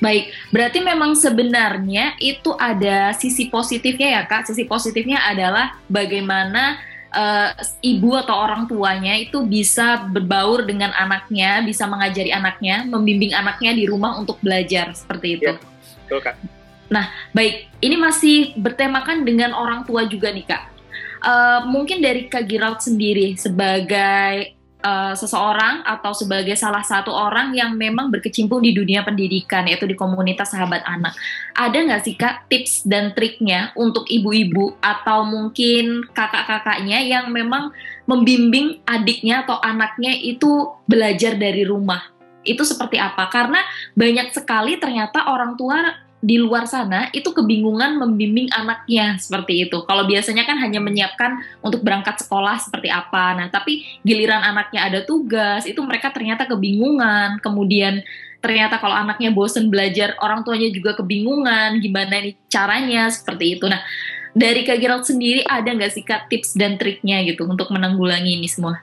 Baik, 0.00 0.32
berarti 0.48 0.80
memang 0.80 1.12
sebenarnya 1.12 2.16
itu 2.18 2.56
ada 2.56 3.12
sisi 3.16 3.48
positifnya 3.48 4.20
ya 4.20 4.22
kak. 4.24 4.48
Sisi 4.48 4.64
positifnya 4.64 5.22
adalah 5.24 5.76
bagaimana 5.86 6.80
uh, 7.14 7.54
ibu 7.80 8.18
atau 8.18 8.34
orang 8.34 8.66
tuanya 8.66 9.14
itu 9.14 9.46
bisa 9.46 10.04
berbaur 10.10 10.66
dengan 10.66 10.90
anaknya, 10.98 11.62
bisa 11.62 11.86
mengajari 11.86 12.34
anaknya, 12.34 12.84
membimbing 12.84 13.32
anaknya 13.32 13.72
di 13.72 13.86
rumah 13.86 14.18
untuk 14.18 14.42
belajar 14.42 14.90
seperti 14.92 15.38
itu. 15.38 15.54
Ya, 15.54 15.56
betul 15.56 16.20
kak. 16.20 16.36
Nah, 16.92 17.08
baik, 17.32 17.70
ini 17.80 17.96
masih 17.96 18.52
bertemakan 18.60 19.24
dengan 19.24 19.56
orang 19.56 19.86
tua 19.88 20.04
juga 20.04 20.28
nih 20.34 20.44
kak. 20.44 20.62
Uh, 21.24 21.64
mungkin 21.72 22.04
dari 22.04 22.28
Kak 22.28 22.44
Girald 22.44 22.84
sendiri 22.84 23.32
sebagai 23.40 24.52
uh, 24.84 25.16
seseorang 25.16 25.80
atau 25.82 26.12
sebagai 26.12 26.52
salah 26.54 26.84
satu 26.84 27.08
orang 27.10 27.56
yang 27.56 27.72
memang 27.74 28.12
berkecimpung 28.12 28.60
di 28.60 28.76
dunia 28.76 29.00
pendidikan 29.00 29.64
yaitu 29.64 29.88
di 29.88 29.96
komunitas 29.96 30.52
sahabat 30.52 30.84
anak. 30.84 31.16
Ada 31.56 31.74
nggak 31.88 32.02
sih 32.04 32.14
kak 32.14 32.46
tips 32.52 32.84
dan 32.84 33.16
triknya 33.16 33.72
untuk 33.74 34.04
ibu-ibu 34.06 34.76
atau 34.84 35.24
mungkin 35.24 36.04
kakak-kakaknya 36.12 37.00
yang 37.00 37.32
memang 37.32 37.72
membimbing 38.04 38.84
adiknya 38.84 39.48
atau 39.48 39.56
anaknya 39.64 40.12
itu 40.12 40.76
belajar 40.84 41.40
dari 41.40 41.64
rumah? 41.64 42.12
Itu 42.44 42.60
seperti 42.68 43.00
apa? 43.00 43.32
Karena 43.32 43.64
banyak 43.96 44.36
sekali 44.36 44.76
ternyata 44.76 45.32
orang 45.32 45.56
tua 45.56 46.03
di 46.24 46.40
luar 46.40 46.64
sana 46.64 47.12
itu 47.12 47.28
kebingungan 47.36 48.00
membimbing 48.00 48.48
anaknya 48.56 49.20
seperti 49.20 49.68
itu. 49.68 49.84
Kalau 49.84 50.08
biasanya 50.08 50.48
kan 50.48 50.56
hanya 50.56 50.80
menyiapkan 50.80 51.44
untuk 51.60 51.84
berangkat 51.84 52.16
sekolah 52.24 52.56
seperti 52.64 52.88
apa. 52.88 53.36
Nah, 53.36 53.46
tapi 53.52 53.84
giliran 54.00 54.40
anaknya 54.40 54.88
ada 54.88 55.04
tugas, 55.04 55.68
itu 55.68 55.84
mereka 55.84 56.08
ternyata 56.08 56.48
kebingungan. 56.48 57.44
Kemudian 57.44 58.00
ternyata 58.40 58.80
kalau 58.80 58.96
anaknya 58.96 59.36
bosen 59.36 59.68
belajar, 59.68 60.16
orang 60.24 60.40
tuanya 60.48 60.72
juga 60.72 60.96
kebingungan 60.96 61.84
gimana 61.84 62.24
nih 62.24 62.40
caranya 62.48 63.12
seperti 63.12 63.60
itu. 63.60 63.68
Nah, 63.68 63.84
dari 64.32 64.64
Kak 64.64 64.80
Gerald 64.80 65.04
sendiri 65.04 65.44
ada 65.44 65.68
nggak 65.68 65.92
sih 65.92 66.08
Kak 66.08 66.32
tips 66.32 66.56
dan 66.56 66.80
triknya 66.80 67.20
gitu 67.28 67.44
untuk 67.44 67.68
menanggulangi 67.68 68.40
ini 68.40 68.48
semua? 68.48 68.80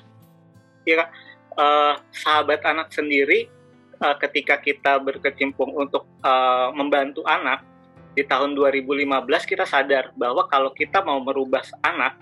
Iya 0.85 1.05
Kak, 1.05 1.09
uh, 1.57 1.93
sahabat 2.13 2.61
anak 2.69 2.93
sendiri 2.93 3.49
uh, 4.01 4.15
ketika 4.17 4.57
kita 4.57 4.97
berkecimpung 4.99 5.71
untuk 5.77 6.09
uh, 6.25 6.73
membantu 6.73 7.21
anak 7.29 7.63
di 8.11 8.27
tahun 8.27 8.57
2015 8.57 9.07
kita 9.47 9.63
sadar 9.63 10.11
bahwa 10.19 10.43
kalau 10.51 10.73
kita 10.75 10.99
mau 10.99 11.21
merubah 11.23 11.63
anak, 11.79 12.19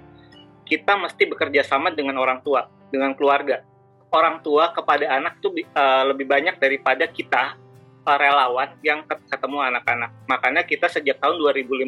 kita 0.67 0.93
mesti 0.93 1.25
bekerja 1.25 1.65
sama 1.65 1.89
dengan 1.89 2.21
orang 2.21 2.45
tua, 2.45 2.69
dengan 2.93 3.17
keluarga. 3.17 3.65
Orang 4.13 4.45
tua 4.45 4.69
kepada 4.69 5.09
anak 5.09 5.41
itu 5.41 5.49
uh, 5.73 6.03
lebih 6.13 6.29
banyak 6.29 6.61
daripada 6.61 7.09
kita 7.09 7.57
relawan 8.09 8.73
yang 8.81 9.05
ketemu 9.05 9.69
anak-anak. 9.69 10.09
Makanya 10.25 10.65
kita 10.65 10.89
sejak 10.89 11.21
tahun 11.21 11.37
2015 11.37 11.85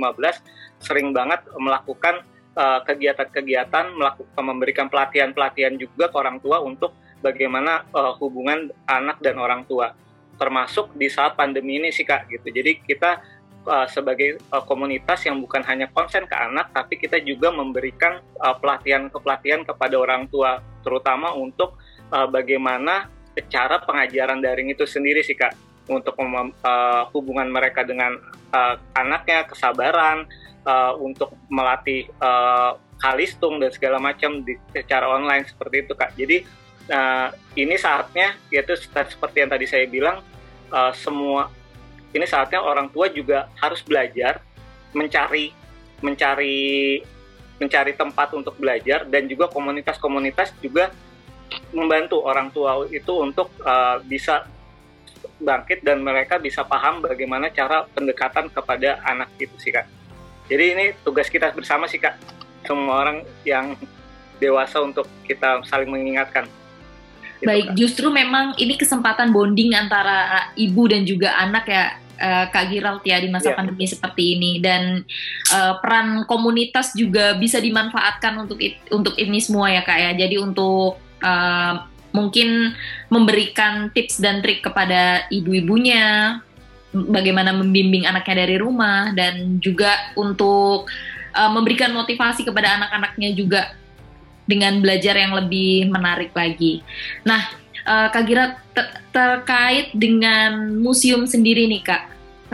sering 0.77 1.10
banget 1.17 1.41
melakukan 1.57 2.21
uh, 2.53 2.86
kegiatan-kegiatan, 2.86 3.95
melakukan 3.95 4.43
memberikan 4.43 4.86
pelatihan-pelatihan 4.91 5.81
juga 5.81 6.13
ke 6.13 6.15
orang 6.21 6.38
tua 6.38 6.62
untuk 6.62 6.93
bagaimana 7.21 7.85
uh, 7.93 8.17
hubungan 8.17 8.73
anak 8.89 9.21
dan 9.21 9.37
orang 9.37 9.63
tua, 9.69 9.93
termasuk 10.41 10.91
di 10.97 11.07
saat 11.07 11.37
pandemi 11.37 11.77
ini 11.77 11.93
sih 11.93 12.03
kak 12.03 12.27
gitu. 12.27 12.49
Jadi 12.49 12.81
kita 12.81 13.21
uh, 13.69 13.87
sebagai 13.87 14.41
uh, 14.49 14.65
komunitas 14.65 15.21
yang 15.23 15.37
bukan 15.37 15.61
hanya 15.69 15.87
konsen 15.93 16.25
ke 16.25 16.33
anak, 16.33 16.73
tapi 16.73 16.97
kita 16.97 17.21
juga 17.21 17.53
memberikan 17.53 18.19
uh, 18.41 18.57
pelatihan-pelatihan 18.57 19.61
kepada 19.63 19.95
orang 19.95 20.25
tua, 20.27 20.59
terutama 20.81 21.31
untuk 21.37 21.77
uh, 22.09 22.25
bagaimana 22.25 23.07
cara 23.47 23.79
pengajaran 23.79 24.43
daring 24.43 24.73
itu 24.73 24.83
sendiri 24.83 25.23
sih 25.23 25.37
kak 25.37 25.55
untuk 25.87 26.17
uh, 26.19 27.07
hubungan 27.15 27.47
mereka 27.47 27.85
dengan 27.85 28.17
uh, 28.51 28.75
anaknya, 28.97 29.47
kesabaran, 29.47 30.27
uh, 30.67 30.93
untuk 30.97 31.33
melatih 31.49 32.07
uh, 32.21 32.77
kalistung 33.01 33.57
dan 33.57 33.73
segala 33.73 33.97
macam 33.97 34.45
di 34.45 34.53
secara 34.69 35.09
online 35.09 35.49
seperti 35.49 35.89
itu 35.89 35.93
kak. 35.97 36.13
Jadi 36.13 36.45
uh, 36.91 37.29
ini 37.55 37.75
saatnya 37.79 38.36
yaitu 38.51 38.75
seperti 38.75 39.38
yang 39.41 39.51
tadi 39.51 39.65
saya 39.65 39.88
bilang 39.88 40.19
uh, 40.69 40.91
semua 40.91 41.48
ini 42.12 42.27
saatnya 42.27 42.60
orang 42.60 42.91
tua 42.91 43.07
juga 43.07 43.48
harus 43.57 43.79
belajar 43.81 44.43
mencari 44.91 45.55
mencari 46.03 47.00
mencari 47.62 47.93
tempat 47.93 48.33
untuk 48.36 48.57
belajar 48.57 49.05
dan 49.07 49.29
juga 49.29 49.48
komunitas-komunitas 49.48 50.51
juga 50.60 50.91
membantu 51.71 52.25
orang 52.25 52.50
tua 52.50 52.89
itu 52.89 53.13
untuk 53.21 53.53
uh, 53.63 54.01
bisa 54.03 54.50
bangkit 55.41 55.86
dan 55.86 56.01
mereka 56.01 56.38
bisa 56.38 56.65
paham 56.65 57.01
bagaimana 57.01 57.50
cara 57.50 57.86
pendekatan 57.93 58.50
kepada 58.50 59.01
anak 59.05 59.29
itu 59.41 59.53
sih 59.57 59.74
kak. 59.74 59.86
Jadi 60.50 60.63
ini 60.74 60.86
tugas 61.05 61.29
kita 61.29 61.53
bersama 61.53 61.86
sih 61.86 62.01
kak, 62.01 62.17
semua 62.65 63.05
orang 63.05 63.17
yang 63.45 63.77
dewasa 64.41 64.81
untuk 64.81 65.05
kita 65.25 65.62
saling 65.69 65.89
mengingatkan. 65.89 66.50
Gitu, 67.41 67.50
Baik, 67.50 67.74
kak. 67.74 67.75
justru 67.75 68.07
memang 68.13 68.53
ini 68.62 68.77
kesempatan 68.77 69.33
bonding 69.33 69.74
antara 69.74 70.53
ibu 70.53 70.86
dan 70.86 71.01
juga 71.10 71.33
anak 71.41 71.65
ya 71.65 71.98
uh, 72.21 72.45
Kak 72.53 72.69
Giralt 72.69 73.01
ya 73.01 73.17
di 73.17 73.33
masa 73.33 73.51
yeah. 73.51 73.57
pandemi 73.57 73.86
seperti 73.89 74.38
ini 74.38 74.62
dan 74.62 75.01
uh, 75.50 75.81
peran 75.81 76.29
komunitas 76.29 76.93
juga 76.93 77.33
bisa 77.33 77.57
dimanfaatkan 77.57 78.45
untuk 78.45 78.62
it, 78.62 78.77
untuk 78.93 79.17
ini 79.17 79.41
semua 79.41 79.74
ya 79.74 79.81
Kak 79.81 79.98
ya. 79.98 80.12
Jadi 80.13 80.38
untuk 80.38 81.01
uh, 81.25 81.74
mungkin 82.13 82.77
memberikan 83.10 83.89
tips 83.89 84.21
dan 84.21 84.45
trik 84.45 84.62
kepada 84.62 85.25
ibu-ibunya 85.33 86.38
bagaimana 86.91 87.55
membimbing 87.55 88.03
anaknya 88.03 88.45
dari 88.45 88.60
rumah 88.60 89.15
dan 89.15 89.57
juga 89.63 90.13
untuk 90.13 90.91
uh, 91.33 91.51
memberikan 91.51 91.95
motivasi 91.95 92.43
kepada 92.43 92.77
anak-anaknya 92.77 93.31
juga 93.33 93.74
dengan 94.45 94.81
belajar 94.81 95.15
yang 95.15 95.33
lebih 95.38 95.89
menarik 95.89 96.31
lagi. 96.33 96.81
Nah, 97.24 97.51
uh, 97.86 98.07
Kak 98.10 98.24
Gira 98.25 98.57
ter 98.75 98.88
terkait 99.12 99.91
dengan 99.91 100.71
museum 100.79 101.27
sendiri 101.27 101.67
nih 101.67 101.83
Kak, 101.83 102.03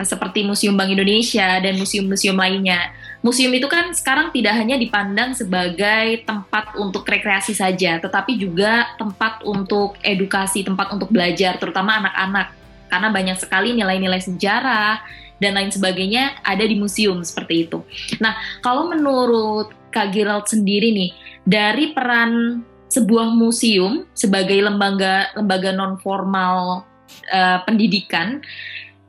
seperti 0.02 0.42
Museum 0.46 0.74
Bank 0.74 0.90
Indonesia 0.90 1.58
dan 1.58 1.74
museum-museum 1.78 2.34
lainnya 2.34 2.94
museum 3.18 3.50
itu 3.50 3.66
kan 3.66 3.90
sekarang 3.90 4.30
tidak 4.30 4.54
hanya 4.54 4.78
dipandang 4.78 5.34
sebagai 5.34 6.22
tempat 6.22 6.78
untuk 6.78 7.02
rekreasi 7.02 7.54
saja, 7.54 7.98
tetapi 7.98 8.38
juga 8.38 8.94
tempat 8.94 9.42
untuk 9.42 9.98
edukasi, 10.06 10.62
tempat 10.62 10.94
untuk 10.94 11.10
belajar, 11.10 11.58
terutama 11.58 11.98
anak-anak. 11.98 12.54
Karena 12.88 13.08
banyak 13.12 13.36
sekali 13.36 13.74
nilai-nilai 13.76 14.22
sejarah 14.22 15.02
dan 15.38 15.54
lain 15.54 15.70
sebagainya 15.70 16.40
ada 16.40 16.64
di 16.64 16.78
museum 16.78 17.20
seperti 17.20 17.68
itu. 17.68 17.84
Nah, 18.22 18.38
kalau 18.64 18.88
menurut 18.88 19.74
Kak 19.88 20.12
Gerald 20.12 20.46
sendiri 20.46 20.92
nih, 20.92 21.10
dari 21.44 21.92
peran 21.92 22.62
sebuah 22.88 23.36
museum 23.36 24.08
sebagai 24.16 24.56
lembaga 24.64 25.28
lembaga 25.36 25.76
non 25.76 26.00
formal 26.00 26.88
uh, 27.28 27.58
pendidikan 27.68 28.40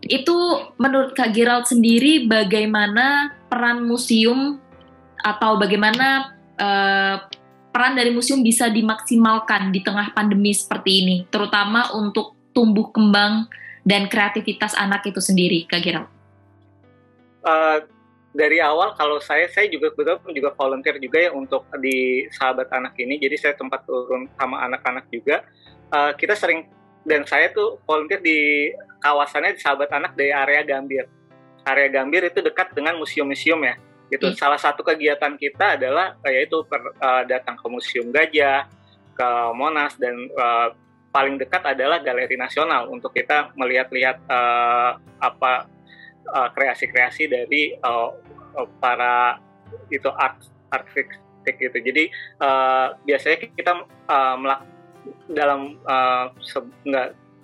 itu 0.03 0.35
menurut 0.79 1.11
Kak 1.15 1.35
Gerald 1.35 1.67
sendiri 1.67 2.27
bagaimana 2.27 3.35
peran 3.51 3.83
museum 3.83 4.59
atau 5.19 5.59
bagaimana 5.59 6.31
uh, 6.55 7.15
peran 7.75 7.95
dari 7.99 8.11
museum 8.11 8.39
bisa 8.39 8.71
dimaksimalkan 8.71 9.75
di 9.75 9.83
tengah 9.83 10.15
pandemi 10.15 10.55
seperti 10.55 10.91
ini, 11.03 11.17
terutama 11.27 11.91
untuk 11.95 12.35
tumbuh 12.55 12.91
kembang 12.95 13.51
dan 13.83 14.07
kreativitas 14.07 14.75
anak 14.75 15.03
itu 15.07 15.19
sendiri, 15.19 15.67
Kak 15.67 15.81
Gerald? 15.83 16.09
Uh, 17.43 17.83
dari 18.29 18.61
awal 18.61 18.93
kalau 18.93 19.17
saya 19.17 19.49
saya 19.49 19.65
juga 19.73 19.89
betul 19.89 20.21
juga 20.37 20.53
volunteer 20.53 21.01
juga 21.01 21.17
ya 21.17 21.31
untuk 21.33 21.65
di 21.81 22.29
sahabat 22.29 22.69
anak 22.69 22.93
ini, 23.01 23.17
jadi 23.17 23.35
saya 23.37 23.53
tempat 23.57 23.81
turun 23.89 24.29
sama 24.37 24.61
anak-anak 24.69 25.09
juga. 25.09 25.41
Uh, 25.89 26.13
kita 26.13 26.37
sering 26.37 26.69
dan 27.01 27.25
saya 27.25 27.49
tuh 27.49 27.81
volunteer 27.89 28.21
di 28.21 28.69
kawasannya 29.01 29.57
di 29.57 29.61
sahabat 29.61 29.89
anak 29.89 30.13
dari 30.13 30.29
area 30.29 30.61
Gambir. 30.61 31.09
Area 31.65 31.89
Gambir 31.89 32.29
itu 32.29 32.45
dekat 32.45 32.69
dengan 32.77 33.01
museum-museum 33.01 33.57
ya. 33.65 33.75
Itu 34.13 34.29
hmm. 34.29 34.37
salah 34.37 34.61
satu 34.61 34.85
kegiatan 34.85 35.33
kita 35.33 35.77
adalah 35.77 36.17
yaitu 36.29 36.61
per, 36.69 36.81
uh, 37.01 37.25
datang 37.25 37.57
ke 37.57 37.65
Museum 37.65 38.09
Gajah, 38.13 38.69
ke 39.17 39.29
Monas 39.57 39.97
dan 39.97 40.15
uh, 40.37 40.73
paling 41.09 41.41
dekat 41.41 41.65
adalah 41.65 42.01
Galeri 42.01 42.37
Nasional 42.37 42.89
untuk 42.93 43.09
kita 43.13 43.53
melihat-lihat 43.57 44.17
uh, 44.29 45.01
apa 45.17 45.65
kreasi-kreasi 46.53 47.23
uh, 47.25 47.29
dari 47.29 47.63
uh, 47.81 48.09
para 48.81 49.39
itu 49.89 50.09
art 50.09 50.41
artistik 50.69 51.55
gitu. 51.57 51.77
Jadi 51.77 52.13
uh, 52.41 52.93
biasanya 53.05 53.37
kita 53.53 53.73
uh, 54.09 54.37
dalam 55.29 55.77
uh, 55.85 56.29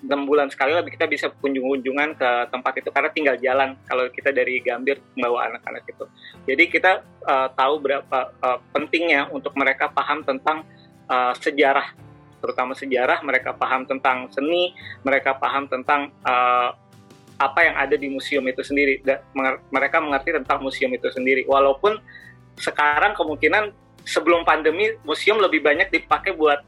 enam 0.05 0.21
bulan 0.29 0.47
sekali 0.53 0.77
lebih 0.77 0.93
kita 0.93 1.09
bisa 1.09 1.33
kunjung-kunjungan 1.41 2.13
ke 2.13 2.29
tempat 2.53 2.73
itu 2.77 2.89
karena 2.93 3.09
tinggal 3.09 3.35
jalan 3.41 3.73
kalau 3.89 4.05
kita 4.13 4.29
dari 4.29 4.61
Gambir 4.61 5.01
membawa 5.17 5.49
anak-anak 5.49 5.83
itu. 5.89 6.05
Jadi 6.45 6.63
kita 6.69 7.01
uh, 7.25 7.49
tahu 7.57 7.81
berapa 7.81 8.19
uh, 8.37 8.59
pentingnya 8.69 9.33
untuk 9.33 9.57
mereka 9.57 9.89
paham 9.89 10.21
tentang 10.21 10.61
uh, 11.09 11.33
sejarah, 11.33 11.97
terutama 12.37 12.77
sejarah. 12.77 13.25
Mereka 13.25 13.57
paham 13.57 13.89
tentang 13.89 14.29
seni, 14.29 14.77
mereka 15.01 15.33
paham 15.33 15.65
tentang 15.65 16.13
uh, 16.21 16.77
apa 17.35 17.59
yang 17.67 17.75
ada 17.75 17.95
di 17.99 18.07
museum 18.07 18.43
itu 18.47 18.63
sendiri. 18.63 19.03
Dan 19.03 19.19
mereka 19.71 19.99
mengerti 19.99 20.35
tentang 20.35 20.63
museum 20.63 20.91
itu 20.95 21.07
sendiri. 21.11 21.43
Walaupun 21.47 21.99
sekarang 22.55 23.11
kemungkinan 23.15 23.75
sebelum 24.07 24.47
pandemi 24.47 24.95
museum 25.03 25.41
lebih 25.41 25.59
banyak 25.59 25.91
dipakai 25.91 26.31
buat 26.31 26.63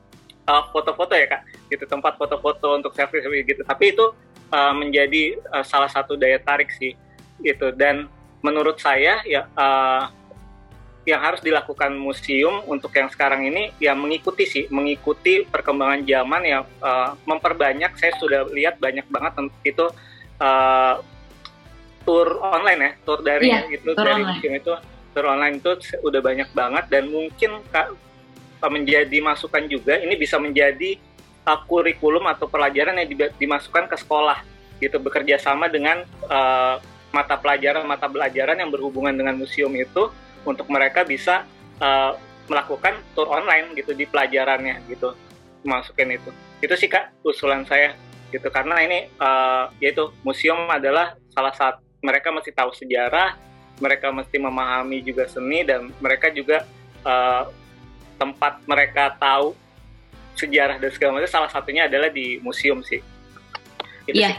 foto-foto 0.48 1.16
uh, 1.16 1.20
ya 1.20 1.28
kak. 1.28 1.42
Gitu 1.72 1.84
tempat 1.88 2.16
foto-foto 2.20 2.76
untuk 2.76 2.92
selfie 2.96 3.24
gitu. 3.44 3.64
Tapi 3.64 3.96
itu 3.96 4.06
uh, 4.52 4.74
menjadi 4.76 5.40
uh, 5.52 5.64
salah 5.64 5.92
satu 5.92 6.20
daya 6.20 6.40
tarik 6.40 6.72
sih 6.76 6.96
gitu. 7.44 7.72
Dan 7.72 8.12
menurut 8.44 8.80
saya 8.80 9.24
ya 9.24 9.48
uh, 9.56 10.12
yang 11.08 11.24
harus 11.24 11.40
dilakukan 11.40 11.96
museum 11.96 12.68
untuk 12.68 12.92
yang 12.92 13.08
sekarang 13.08 13.48
ini 13.48 13.72
ya 13.80 13.96
mengikuti 13.96 14.44
sih. 14.44 14.68
Mengikuti 14.68 15.48
perkembangan 15.48 16.04
zaman 16.04 16.42
ya 16.44 16.60
uh, 16.84 17.16
memperbanyak. 17.24 17.96
Saya 17.96 18.12
sudah 18.20 18.52
lihat 18.52 18.76
banyak 18.84 19.08
banget 19.08 19.48
itu 19.64 19.88
uh, 20.42 21.02
tour 22.08 22.40
online 22.40 22.80
ya 22.80 22.92
tour 23.04 23.20
dari 23.20 23.52
yeah, 23.52 23.68
gitu. 23.68 23.92
dari 23.92 24.16
online. 24.16 24.40
museum 24.40 24.54
itu 24.56 24.74
tour 25.12 25.26
online 25.28 25.56
itu 25.60 25.72
udah 26.06 26.22
banyak 26.24 26.50
banget 26.56 26.86
dan 26.88 27.04
mungkin 27.12 27.60
kak 27.68 27.92
menjadi 28.66 29.18
masukan 29.22 29.70
juga 29.70 30.02
ini 30.02 30.18
bisa 30.18 30.42
menjadi 30.42 30.98
uh, 31.48 31.60
kurikulum 31.68 32.26
atau 32.28 32.50
pelajaran 32.52 32.98
yang 33.00 33.10
dimasukkan 33.40 33.88
ke 33.88 33.96
sekolah 34.02 34.42
gitu. 34.84 34.98
Bekerja 35.00 35.40
sama 35.40 35.72
dengan 35.72 36.04
uh, 36.28 36.82
mata 37.16 37.40
pelajaran 37.40 37.88
mata 37.88 38.12
pelajaran 38.12 38.60
yang 38.60 38.70
berhubungan 38.70 39.16
dengan 39.16 39.40
museum 39.40 39.72
itu 39.74 40.12
untuk 40.44 40.68
mereka 40.68 41.08
bisa 41.08 41.48
uh, 41.80 42.14
melakukan 42.48 43.00
tour 43.16 43.28
online 43.32 43.76
gitu 43.76 43.96
di 43.96 44.04
pelajarannya 44.08 44.84
gitu. 44.92 45.16
Masukin 45.66 46.16
itu. 46.16 46.30
Itu 46.64 46.74
sih 46.74 46.92
kak 46.92 47.14
usulan 47.24 47.64
saya 47.68 47.94
gitu 48.34 48.48
karena 48.52 48.84
ini 48.84 49.08
uh, 49.18 49.72
yaitu 49.80 50.12
museum 50.22 50.68
adalah 50.68 51.16
salah 51.32 51.54
satu 51.56 51.80
mereka 52.04 52.30
masih 52.30 52.52
tahu 52.52 52.76
sejarah 52.76 53.40
mereka 53.78 54.10
mesti 54.10 54.38
memahami 54.42 55.06
juga 55.06 55.30
seni 55.30 55.62
dan 55.62 55.94
mereka 56.02 56.34
juga 56.34 56.66
uh, 57.06 57.48
tempat 58.18 58.60
mereka 58.66 59.14
tahu 59.16 59.54
sejarah 60.38 60.78
dan 60.78 60.90
segala 60.94 61.18
macam 61.18 61.30
salah 61.30 61.50
satunya 61.50 61.90
adalah 61.90 62.10
di 62.14 62.38
museum 62.42 62.82
sih. 62.86 63.02
Iya. 64.10 64.38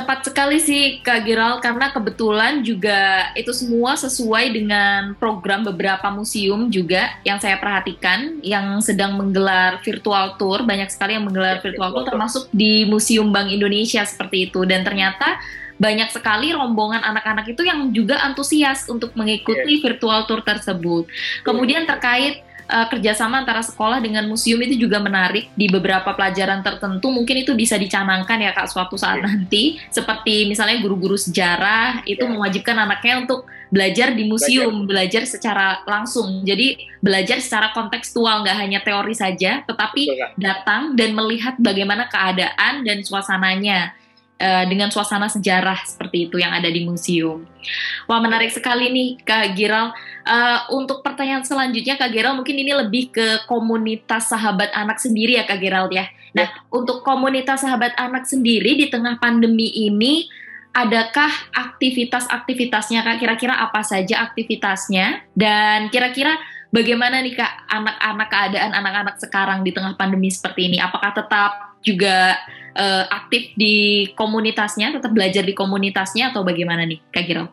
Tepat 0.00 0.32
sekali 0.32 0.56
sih 0.56 1.04
Kak 1.04 1.28
Giral 1.28 1.60
karena 1.60 1.92
kebetulan 1.92 2.64
juga 2.64 3.28
itu 3.36 3.52
semua 3.52 4.00
sesuai 4.00 4.48
dengan 4.48 5.12
program 5.20 5.60
beberapa 5.68 6.08
museum 6.08 6.72
juga 6.72 7.12
yang 7.20 7.36
saya 7.36 7.60
perhatikan 7.60 8.40
yang 8.40 8.80
sedang 8.80 9.20
menggelar 9.20 9.76
virtual 9.84 10.40
tour 10.40 10.64
banyak 10.64 10.88
sekali 10.88 11.20
yang 11.20 11.28
menggelar 11.28 11.60
ya, 11.60 11.68
virtual, 11.68 11.92
virtual 11.92 12.00
tour 12.00 12.08
termasuk 12.08 12.42
di 12.48 12.88
Museum 12.88 13.28
Bank 13.28 13.52
Indonesia 13.52 14.00
seperti 14.08 14.48
itu 14.48 14.64
dan 14.64 14.80
ternyata 14.88 15.36
banyak 15.80 16.12
sekali 16.12 16.52
rombongan 16.52 17.00
anak-anak 17.00 17.56
itu 17.56 17.64
yang 17.64 17.88
juga 17.92 18.20
antusias 18.20 18.84
untuk 18.88 19.16
mengikuti 19.16 19.80
yeah. 19.80 19.82
virtual 19.84 20.28
tour 20.28 20.44
tersebut. 20.44 21.08
Kemudian 21.40 21.88
terkait 21.88 22.44
uh, 22.70 22.86
kerjasama 22.86 23.42
antara 23.42 23.60
sekolah 23.60 23.98
dengan 23.98 24.24
museum 24.30 24.62
itu 24.62 24.86
juga 24.86 25.02
menarik. 25.02 25.50
Di 25.58 25.66
beberapa 25.66 26.14
pelajaran 26.14 26.62
tertentu 26.62 27.10
mungkin 27.10 27.42
itu 27.42 27.52
bisa 27.58 27.74
dicanangkan 27.74 28.38
ya 28.38 28.54
kak 28.54 28.70
suatu 28.70 28.94
saat 28.94 29.20
yeah. 29.20 29.26
nanti. 29.26 29.64
Seperti 29.90 30.46
misalnya 30.46 30.78
guru-guru 30.78 31.18
sejarah 31.18 32.06
itu 32.06 32.22
yeah. 32.22 32.32
mewajibkan 32.32 32.78
anaknya 32.78 33.26
untuk 33.26 33.50
belajar 33.70 34.14
di 34.14 34.26
museum 34.26 34.86
belajar, 34.86 35.22
belajar 35.22 35.22
secara 35.26 35.66
langsung. 35.84 36.46
Jadi 36.46 36.78
belajar 37.02 37.42
secara 37.42 37.74
kontekstual 37.74 38.46
nggak 38.46 38.58
hanya 38.58 38.80
teori 38.84 39.16
saja 39.16 39.64
tetapi 39.64 40.02
Betul, 40.06 40.28
datang 40.36 40.82
dan 40.94 41.16
melihat 41.16 41.56
bagaimana 41.56 42.06
keadaan 42.06 42.84
dan 42.84 43.00
suasananya 43.00 43.96
uh, 44.40 44.64
dengan 44.66 44.88
suasana 44.88 45.28
sejarah 45.28 45.84
seperti 45.84 46.26
itu 46.26 46.40
yang 46.40 46.50
ada 46.56 46.66
di 46.66 46.82
museum. 46.88 47.44
Wah 48.08 48.18
menarik 48.18 48.50
sekali 48.50 48.88
nih 48.88 49.08
Kak 49.20 49.52
Giral. 49.54 49.92
Uh, 50.24 50.58
untuk 50.74 51.04
pertanyaan 51.04 51.44
selanjutnya 51.44 52.00
Kak 52.00 52.10
Giral 52.10 52.34
mungkin 52.34 52.56
ini 52.56 52.72
lebih 52.72 53.12
ke 53.12 53.44
komunitas 53.44 54.32
sahabat 54.32 54.72
anak 54.72 54.96
sendiri 54.98 55.36
ya 55.36 55.44
Kak 55.44 55.60
Giral 55.60 55.92
ya. 55.92 56.08
Nah 56.32 56.48
ya. 56.48 56.56
untuk 56.72 57.04
komunitas 57.04 57.60
sahabat 57.62 57.92
anak 58.00 58.24
sendiri 58.24 58.80
di 58.80 58.88
tengah 58.88 59.20
pandemi 59.20 59.68
ini 59.68 60.26
adakah 60.72 61.30
aktivitas-aktivitasnya 61.52 63.02
Kak? 63.02 63.16
Kira-kira 63.20 63.54
apa 63.58 63.82
saja 63.82 64.24
aktivitasnya? 64.24 65.30
Dan 65.34 65.90
kira-kira 65.90 66.38
bagaimana 66.70 67.20
nih 67.20 67.34
Kak 67.34 67.52
anak-anak 67.68 68.28
keadaan 68.30 68.72
anak-anak 68.72 69.16
sekarang 69.18 69.60
di 69.66 69.74
tengah 69.74 69.94
pandemi 69.98 70.30
seperti 70.30 70.70
ini? 70.70 70.78
Apakah 70.78 71.12
tetap 71.14 71.69
juga 71.80 72.36
uh, 72.76 73.04
aktif 73.08 73.52
di 73.56 74.08
komunitasnya, 74.14 74.94
tetap 74.94 75.12
belajar 75.12 75.42
di 75.44 75.56
komunitasnya 75.56 76.30
atau 76.32 76.44
bagaimana 76.44 76.84
nih 76.84 77.00
Kak 77.10 77.24
Giro? 77.26 77.46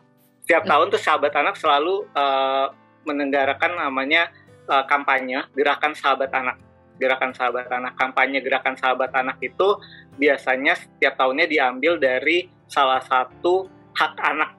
Setiap 0.44 0.64
tahun 0.64 0.88
tuh 0.88 1.00
sahabat 1.00 1.32
anak 1.36 1.56
selalu 1.60 2.08
uh, 2.16 2.72
menenggarakan 3.04 3.76
namanya 3.76 4.32
uh, 4.68 4.84
kampanye 4.88 5.44
gerakan 5.52 5.92
sahabat 5.92 6.32
anak. 6.32 6.56
Gerakan 6.98 7.30
sahabat 7.30 7.70
anak, 7.70 7.94
kampanye 7.94 8.42
gerakan 8.42 8.74
sahabat 8.74 9.14
anak 9.14 9.38
itu 9.38 9.78
biasanya 10.18 10.74
setiap 10.74 11.14
tahunnya 11.14 11.46
diambil 11.46 11.94
dari 11.94 12.50
salah 12.66 12.98
satu 12.98 13.70
hak 13.94 14.18
anak 14.18 14.58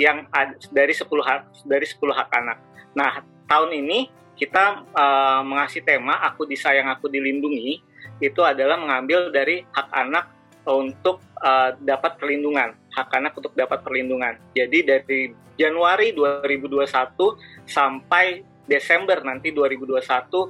yang 0.00 0.26
dari 0.72 0.96
10 0.96 1.06
hak 1.06 1.68
dari 1.68 1.86
10 1.86 2.00
hak 2.10 2.30
anak. 2.34 2.58
Nah, 2.96 3.22
tahun 3.46 3.70
ini 3.84 4.08
kita 4.34 4.82
uh, 4.94 5.40
mengasih 5.46 5.86
tema 5.86 6.18
aku 6.26 6.46
disayang 6.46 6.90
aku 6.90 7.06
dilindungi 7.06 7.78
itu 8.18 8.40
adalah 8.42 8.78
mengambil 8.78 9.30
dari 9.30 9.62
hak 9.62 9.88
anak 9.90 10.34
untuk 10.64 11.20
uh, 11.44 11.76
dapat 11.76 12.16
perlindungan, 12.16 12.72
hak 12.94 13.10
anak 13.12 13.36
untuk 13.36 13.52
dapat 13.52 13.84
perlindungan. 13.84 14.40
Jadi 14.56 14.78
dari 14.80 15.20
Januari 15.54 16.16
2021 16.16 17.68
sampai 17.68 18.42
Desember 18.64 19.20
nanti 19.20 19.52
2021 19.52 20.00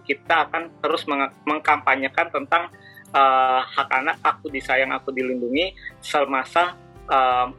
kita 0.06 0.48
akan 0.48 0.62
terus 0.78 1.02
meng 1.10 1.34
mengkampanyekan 1.42 2.30
tentang 2.30 2.70
uh, 3.10 3.60
hak 3.66 3.88
anak 3.90 4.16
aku 4.22 4.54
disayang 4.54 4.94
aku 4.94 5.10
dilindungi 5.10 5.74
semasa 5.98 6.78
uh, 7.10 7.50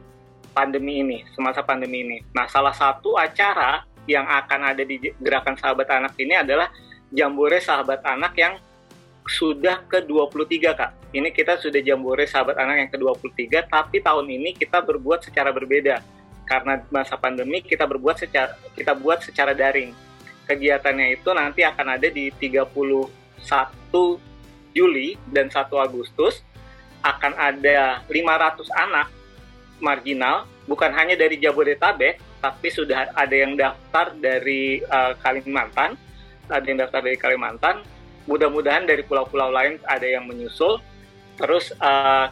pandemi 0.56 1.04
ini, 1.04 1.18
semasa 1.36 1.60
pandemi 1.60 2.00
ini. 2.00 2.18
Nah, 2.32 2.48
salah 2.48 2.72
satu 2.72 3.20
acara 3.20 3.84
yang 4.06 4.26
akan 4.26 4.72
ada 4.74 4.82
di 4.82 4.98
gerakan 5.18 5.58
sahabat 5.58 5.90
anak 5.90 6.14
ini 6.18 6.34
adalah 6.38 6.70
Jambore 7.10 7.58
Sahabat 7.62 8.02
Anak 8.02 8.34
yang 8.38 8.54
sudah 9.26 9.82
ke-23 9.90 10.54
Kak. 10.74 10.90
Ini 11.10 11.34
kita 11.34 11.58
sudah 11.58 11.82
jambore 11.82 12.26
sahabat 12.30 12.54
anak 12.62 12.76
yang 12.86 12.90
ke-23, 12.94 13.66
tapi 13.66 13.98
tahun 13.98 14.26
ini 14.30 14.54
kita 14.54 14.78
berbuat 14.78 15.26
secara 15.26 15.50
berbeda. 15.50 15.98
Karena 16.46 16.78
masa 16.94 17.18
pandemi 17.18 17.58
kita 17.58 17.82
berbuat 17.90 18.22
secara 18.22 18.54
kita 18.78 18.94
buat 18.94 19.18
secara 19.26 19.50
daring. 19.50 19.90
Kegiatannya 20.46 21.18
itu 21.18 21.26
nanti 21.34 21.66
akan 21.66 21.98
ada 21.98 22.06
di 22.06 22.30
31 22.30 22.70
Juli 24.70 25.18
dan 25.26 25.50
1 25.50 25.58
Agustus 25.74 26.46
akan 27.02 27.34
ada 27.34 28.06
500 28.06 28.70
anak 28.70 29.06
marginal 29.78 30.48
bukan 30.64 30.90
hanya 30.94 31.14
dari 31.14 31.38
Jabodetabek 31.40 32.18
tapi 32.40 32.68
sudah 32.68 33.12
ada 33.16 33.36
yang 33.36 33.54
daftar 33.54 34.12
dari 34.16 34.80
uh, 34.84 35.16
Kalimantan 35.20 35.94
ada 36.46 36.66
yang 36.66 36.78
daftar 36.78 37.00
dari 37.02 37.18
Kalimantan 37.18 37.82
mudah-mudahan 38.26 38.84
dari 38.84 39.06
pulau-pulau 39.06 39.48
lain 39.54 39.78
ada 39.86 40.04
yang 40.04 40.26
menyusul. 40.26 40.82
Terus 41.38 41.72
uh, 41.78 42.26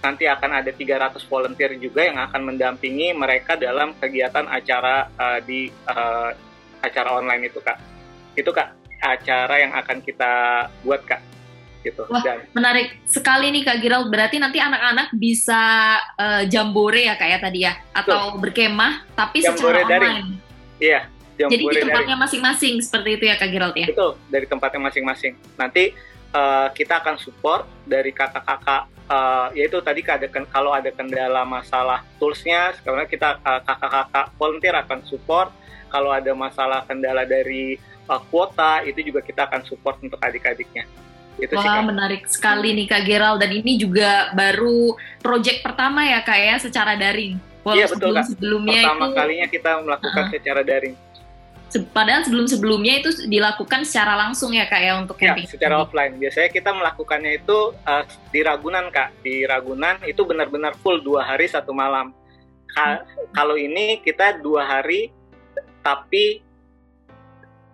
nanti 0.00 0.24
akan 0.24 0.64
ada 0.64 0.70
300 0.72 1.20
volunteer 1.26 1.76
juga 1.76 2.06
yang 2.06 2.16
akan 2.16 2.54
mendampingi 2.54 3.12
mereka 3.12 3.58
dalam 3.58 3.92
kegiatan 3.98 4.46
acara 4.48 5.10
uh, 5.18 5.38
di 5.42 5.68
uh, 5.90 6.32
acara 6.80 7.20
online 7.20 7.50
itu 7.50 7.60
kak. 7.60 7.76
Itu 8.38 8.54
kak 8.54 8.78
acara 9.00 9.60
yang 9.60 9.72
akan 9.76 9.98
kita 10.00 10.32
buat 10.86 11.02
kak. 11.04 11.20
Gitu. 11.80 12.04
Wah, 12.12 12.20
Dan, 12.20 12.44
menarik 12.52 13.00
sekali 13.08 13.48
nih 13.48 13.64
Kak 13.64 13.80
Giral. 13.80 14.12
Berarti 14.12 14.36
nanti 14.36 14.60
anak-anak 14.60 15.16
bisa 15.16 15.96
uh, 16.20 16.42
jambore 16.44 17.08
ya 17.08 17.16
Kak 17.16 17.28
ya 17.28 17.38
tadi 17.40 17.58
ya? 17.64 17.72
Atau 17.96 18.36
tuh. 18.36 18.44
berkemah 18.44 19.08
tapi 19.16 19.40
jambore 19.40 19.80
secara 19.80 19.96
online. 19.96 20.28
Iya, 20.80 21.00
yang 21.40 21.50
Jadi 21.52 21.64
di 21.64 21.76
tempatnya 21.80 22.16
masing-masing 22.20 22.74
seperti 22.84 23.10
itu 23.16 23.24
ya 23.32 23.34
Kak 23.40 23.48
Gerald 23.48 23.76
ya? 23.76 23.88
Betul, 23.88 24.12
dari 24.28 24.44
tempatnya 24.44 24.80
masing-masing. 24.92 25.32
Nanti 25.56 25.96
uh, 26.36 26.68
kita 26.76 27.00
akan 27.00 27.16
support 27.16 27.64
dari 27.88 28.12
kakak-kakak, 28.12 28.92
uh, 29.08 29.48
yaitu 29.56 29.80
tadi 29.80 30.04
ada 30.04 30.28
kalau 30.28 30.76
ada 30.76 30.92
kendala 30.92 31.48
masalah 31.48 32.04
toolsnya, 32.20 32.76
sekarang 32.76 33.08
kita 33.08 33.40
uh, 33.40 33.60
kakak-kakak 33.64 34.26
volunteer 34.36 34.76
akan 34.76 35.00
support. 35.08 35.48
Kalau 35.90 36.14
ada 36.14 36.30
masalah 36.36 36.86
kendala 36.86 37.26
dari 37.26 37.74
uh, 38.06 38.22
kuota, 38.30 38.84
itu 38.86 39.00
juga 39.00 39.24
kita 39.24 39.48
akan 39.48 39.64
support 39.66 39.98
untuk 40.04 40.20
adik-adiknya. 40.22 40.86
Itu 41.38 41.54
Wah, 41.56 41.62
sih, 41.62 41.86
menarik 41.86 42.22
sekali 42.26 42.74
nih 42.74 42.86
Kak 42.90 43.02
Gerald. 43.06 43.38
Dan 43.38 43.54
ini 43.54 43.78
juga 43.78 44.32
baru 44.34 44.96
project 45.22 45.62
pertama 45.62 46.02
ya 46.02 46.20
Kak 46.24 46.40
ya, 46.40 46.56
secara 46.58 46.98
daring. 46.98 47.38
Walau 47.60 47.76
iya 47.76 47.86
betul 47.86 48.10
sebelum 48.10 48.16
Kak. 48.16 48.26
Sebelumnya 48.34 48.80
Pertama 48.82 49.06
itu, 49.06 49.16
kalinya 49.16 49.46
kita 49.48 49.70
melakukan 49.84 50.24
uh 50.24 50.32
secara 50.32 50.62
daring 50.66 50.96
padahal 51.78 52.26
sebelum-sebelumnya 52.26 52.94
itu 52.98 53.10
dilakukan 53.30 53.86
secara 53.86 54.18
langsung 54.18 54.50
ya 54.50 54.66
kak 54.66 54.82
ya 54.82 54.98
untuk 54.98 55.14
ya, 55.22 55.30
camping? 55.30 55.46
Ya, 55.46 55.52
secara 55.54 55.74
offline. 55.78 56.18
Biasanya 56.18 56.50
kita 56.50 56.70
melakukannya 56.74 57.32
itu 57.38 57.58
uh, 57.86 58.02
di 58.34 58.40
Ragunan 58.42 58.90
kak. 58.90 59.14
Di 59.22 59.46
Ragunan 59.46 60.02
itu 60.02 60.26
benar-benar 60.26 60.74
full 60.82 60.98
dua 60.98 61.22
hari 61.22 61.46
satu 61.46 61.70
malam. 61.70 62.10
Ka 62.74 62.98
hmm. 62.98 63.30
Kalau 63.30 63.54
ini 63.54 64.02
kita 64.02 64.42
dua 64.42 64.66
hari 64.66 65.14
tapi 65.86 66.42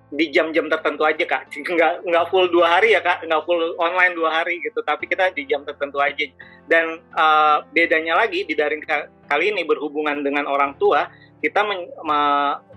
di 0.06 0.30
jam-jam 0.30 0.70
tertentu 0.70 1.02
aja 1.02 1.24
kak 1.26 1.50
nggak 1.74 2.06
nggak 2.06 2.24
full 2.30 2.46
dua 2.46 2.78
hari 2.78 2.94
ya 2.94 3.02
kak 3.02 3.26
nggak 3.26 3.42
full 3.42 3.74
online 3.82 4.14
dua 4.14 4.42
hari 4.42 4.62
gitu 4.62 4.78
tapi 4.86 5.10
kita 5.10 5.34
di 5.34 5.46
jam 5.50 5.66
tertentu 5.66 5.98
aja 5.98 6.30
dan 6.70 7.02
uh, 7.14 7.66
bedanya 7.74 8.14
lagi 8.14 8.46
di 8.46 8.54
daring 8.54 8.86
kali 9.26 9.50
ini 9.50 9.66
berhubungan 9.66 10.22
dengan 10.22 10.46
orang 10.46 10.78
tua 10.78 11.10
kita 11.42 11.62
men, 11.66 11.90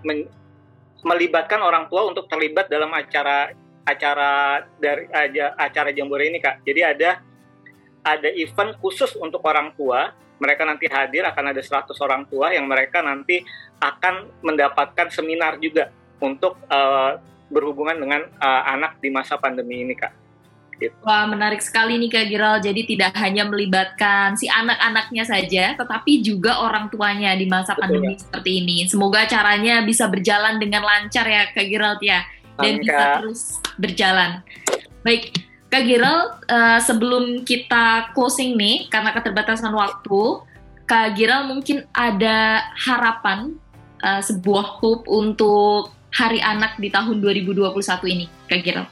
men, 0.04 0.18
melibatkan 1.04 1.60
orang 1.64 1.88
tua 1.88 2.08
untuk 2.08 2.28
terlibat 2.28 2.68
dalam 2.68 2.92
acara 2.92 3.52
acara 3.88 4.62
dari 4.76 5.08
aja, 5.10 5.56
acara 5.56 5.90
jambore 5.90 6.28
ini 6.28 6.38
kak. 6.38 6.62
Jadi 6.62 6.80
ada 6.84 7.10
ada 8.04 8.28
event 8.36 8.76
khusus 8.80 9.16
untuk 9.16 9.40
orang 9.44 9.72
tua. 9.74 10.12
Mereka 10.40 10.64
nanti 10.64 10.88
hadir 10.88 11.20
akan 11.28 11.52
ada 11.52 11.60
100 11.60 11.92
orang 12.00 12.24
tua 12.24 12.48
yang 12.48 12.64
mereka 12.64 13.04
nanti 13.04 13.44
akan 13.76 14.40
mendapatkan 14.40 15.12
seminar 15.12 15.60
juga 15.60 15.92
untuk 16.20 16.56
uh, 16.68 17.18
berhubungan 17.50 17.98
dengan 17.98 18.22
uh, 18.38 18.62
anak 18.70 18.96
di 19.02 19.10
masa 19.10 19.36
pandemi 19.36 19.82
ini 19.82 19.98
kak. 19.98 20.14
Gitu. 20.80 20.96
Wah 21.04 21.28
menarik 21.28 21.60
sekali 21.60 22.00
nih 22.00 22.08
Kak 22.08 22.26
Giral. 22.32 22.56
Jadi 22.64 22.88
tidak 22.88 23.12
hanya 23.20 23.44
melibatkan 23.44 24.32
si 24.40 24.48
anak-anaknya 24.48 25.28
saja, 25.28 25.64
tetapi 25.76 26.24
juga 26.24 26.56
orang 26.64 26.88
tuanya 26.88 27.36
di 27.36 27.44
masa 27.44 27.76
Betul, 27.76 28.00
pandemi 28.00 28.16
ya. 28.16 28.24
seperti 28.24 28.50
ini. 28.64 28.76
Semoga 28.88 29.28
caranya 29.28 29.84
bisa 29.84 30.08
berjalan 30.08 30.56
dengan 30.56 30.80
lancar 30.80 31.28
ya 31.28 31.52
Kak 31.52 31.66
Giral 31.68 32.00
ya, 32.00 32.24
dan 32.56 32.80
Angka. 32.80 32.80
bisa 32.80 33.04
terus 33.20 33.42
berjalan. 33.76 34.30
Baik, 35.04 35.36
Kak 35.68 35.84
Giral, 35.84 36.18
uh, 36.48 36.80
sebelum 36.80 37.44
kita 37.44 38.16
closing 38.16 38.56
nih, 38.56 38.88
karena 38.88 39.12
keterbatasan 39.12 39.76
waktu, 39.76 40.48
Kak 40.88 41.12
Giral 41.12 41.44
mungkin 41.44 41.84
ada 41.92 42.64
harapan, 42.80 43.52
uh, 44.00 44.24
sebuah 44.24 44.80
hope 44.80 45.04
untuk 45.12 45.92
Hari 46.10 46.42
Anak 46.42 46.78
di 46.82 46.90
tahun 46.90 47.22
2021 47.22 47.70
ini, 48.10 48.26
Kak 48.50 48.60
Giral? 48.66 48.86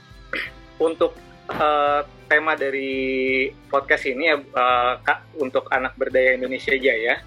Untuk 0.79 1.19
uh, 1.51 2.07
tema 2.31 2.55
dari 2.55 3.51
podcast 3.67 4.07
ini 4.07 4.31
ya, 4.31 4.37
uh, 4.39 5.03
Kak, 5.03 5.39
untuk 5.43 5.67
anak 5.75 5.99
berdaya 5.99 6.39
Indonesia 6.39 6.75
Jaya, 6.79 7.19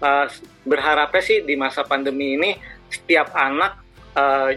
uh, 0.00 0.26
berharapnya 0.64 1.22
sih 1.22 1.44
di 1.44 1.54
masa 1.54 1.84
pandemi 1.84 2.36
ini 2.36 2.56
setiap 2.90 3.32
anak 3.36 3.78
uh, 4.16 4.50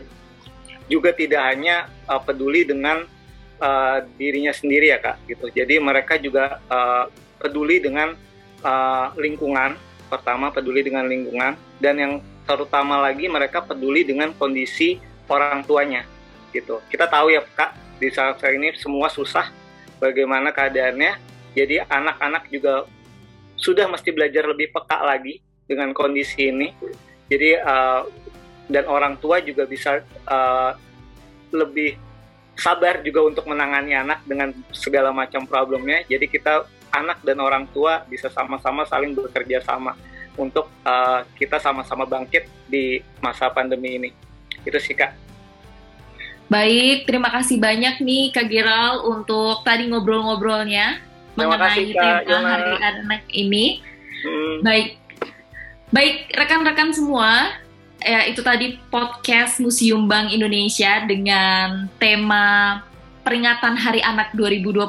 juga 0.92 1.16
tidak 1.16 1.42
hanya 1.54 1.88
uh, 2.10 2.20
peduli 2.20 2.66
dengan 2.68 3.06
uh, 3.62 3.98
dirinya 4.18 4.52
sendiri 4.52 4.92
ya 4.92 5.00
kak 5.00 5.24
gitu 5.30 5.48
jadi 5.54 5.80
mereka 5.80 6.20
juga 6.20 6.60
uh, 6.68 7.08
peduli 7.40 7.80
dengan 7.80 8.16
uh, 8.64 9.08
lingkungan 9.16 9.78
pertama 10.12 10.52
peduli 10.52 10.84
dengan 10.84 11.08
lingkungan 11.08 11.56
dan 11.80 11.96
yang 12.00 12.14
terutama 12.44 13.00
lagi 13.00 13.32
mereka 13.32 13.64
peduli 13.64 14.04
dengan 14.04 14.36
kondisi 14.36 15.00
orang 15.28 15.64
tuanya 15.64 16.04
gitu. 16.52 16.80
Kita 16.92 17.10
tahu 17.10 17.34
ya 17.34 17.42
kak 17.44 17.74
di 17.98 18.12
saat 18.12 18.40
ini 18.52 18.76
semua 18.76 19.08
susah 19.10 19.50
bagaimana 19.98 20.52
keadaannya. 20.52 21.20
Jadi 21.54 21.86
anak-anak 21.86 22.50
juga 22.50 22.90
sudah 23.56 23.86
mesti 23.88 24.10
belajar 24.12 24.50
lebih 24.50 24.74
peka 24.74 25.00
lagi 25.02 25.40
dengan 25.70 25.94
kondisi 25.96 26.50
ini. 26.50 26.74
Jadi 27.32 27.56
uh, 27.58 28.04
dan 28.68 28.86
orang 28.90 29.16
tua 29.22 29.40
juga 29.40 29.64
bisa 29.70 30.02
uh, 30.28 30.72
lebih 31.54 31.96
sabar 32.54 33.02
juga 33.02 33.26
untuk 33.26 33.46
menangani 33.50 33.98
anak 33.98 34.26
dengan 34.26 34.54
segala 34.74 35.14
macam 35.14 35.46
problemnya. 35.46 36.06
Jadi 36.10 36.26
kita 36.30 36.66
anak 36.94 37.22
dan 37.26 37.42
orang 37.42 37.66
tua 37.74 38.06
bisa 38.06 38.30
sama-sama 38.30 38.86
saling 38.86 39.18
bekerja 39.18 39.62
sama 39.66 39.98
untuk 40.38 40.70
uh, 40.86 41.22
kita 41.38 41.62
sama-sama 41.62 42.06
bangkit 42.06 42.50
di 42.70 43.02
masa 43.22 43.50
pandemi 43.54 43.98
ini. 43.98 44.10
Itu 44.66 44.78
sih 44.82 44.98
kak. 44.98 45.24
Baik, 46.52 47.10
terima 47.10 47.34
kasih 47.34 47.58
banyak 47.58 48.04
nih 48.04 48.30
Kak 48.30 48.46
Giral 48.46 49.02
untuk 49.10 49.66
tadi 49.66 49.90
ngobrol-ngobrolnya 49.90 51.02
mengenai 51.34 51.90
kasih, 51.90 51.98
tema 51.98 52.22
Yona. 52.30 52.50
Hari 52.54 52.74
Anak 52.78 53.24
ini. 53.34 53.66
Hmm. 54.22 54.62
Baik, 54.62 55.02
baik 55.90 56.16
rekan-rekan 56.38 56.94
semua, 56.94 57.58
ya 58.04 58.30
itu 58.30 58.46
tadi 58.46 58.78
podcast 58.94 59.58
Museum 59.64 60.06
Bank 60.06 60.30
Indonesia 60.30 61.02
dengan 61.10 61.90
tema 61.98 62.80
peringatan 63.24 63.80
Hari 63.80 64.04
Anak 64.04 64.36
2021. 64.36 64.84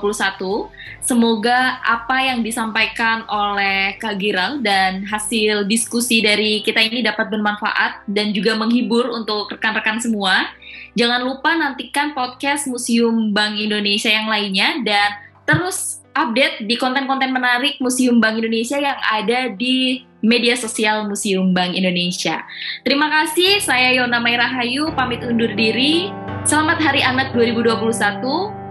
Semoga 1.00 1.78
apa 1.80 2.18
yang 2.20 2.42
disampaikan 2.42 3.22
oleh 3.30 3.94
Kak 3.96 4.18
Giral 4.18 4.60
dan 4.60 5.06
hasil 5.06 5.64
diskusi 5.70 6.20
dari 6.20 6.60
kita 6.60 6.82
ini 6.82 7.00
dapat 7.00 7.30
bermanfaat 7.30 8.04
dan 8.10 8.34
juga 8.34 8.58
menghibur 8.58 9.08
untuk 9.14 9.54
rekan-rekan 9.54 10.02
semua. 10.02 10.50
Jangan 10.98 11.22
lupa 11.22 11.54
nantikan 11.54 12.12
podcast 12.12 12.66
Museum 12.66 13.30
Bank 13.30 13.56
Indonesia 13.56 14.10
yang 14.10 14.26
lainnya 14.26 14.82
dan 14.82 15.08
terus 15.46 16.04
update 16.14 16.66
di 16.66 16.74
konten-konten 16.78 17.34
menarik 17.34 17.78
Museum 17.82 18.22
Bank 18.22 18.38
Indonesia 18.38 18.78
yang 18.78 18.98
ada 19.02 19.50
di 19.50 20.06
media 20.22 20.54
sosial 20.56 21.04
Museum 21.06 21.52
Bank 21.52 21.74
Indonesia. 21.74 22.42
Terima 22.86 23.10
kasih, 23.10 23.60
saya 23.60 23.92
Yona 23.98 24.22
Mairahayu, 24.22 24.94
pamit 24.94 25.20
undur 25.26 25.52
diri. 25.52 26.08
Selamat 26.44 26.76
Hari 26.76 27.00
Anak 27.00 27.32
2021, 27.32 28.20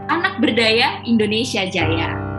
Anak 0.06 0.38
Berdaya 0.38 1.02
Indonesia 1.10 1.66
Jaya. 1.66 2.33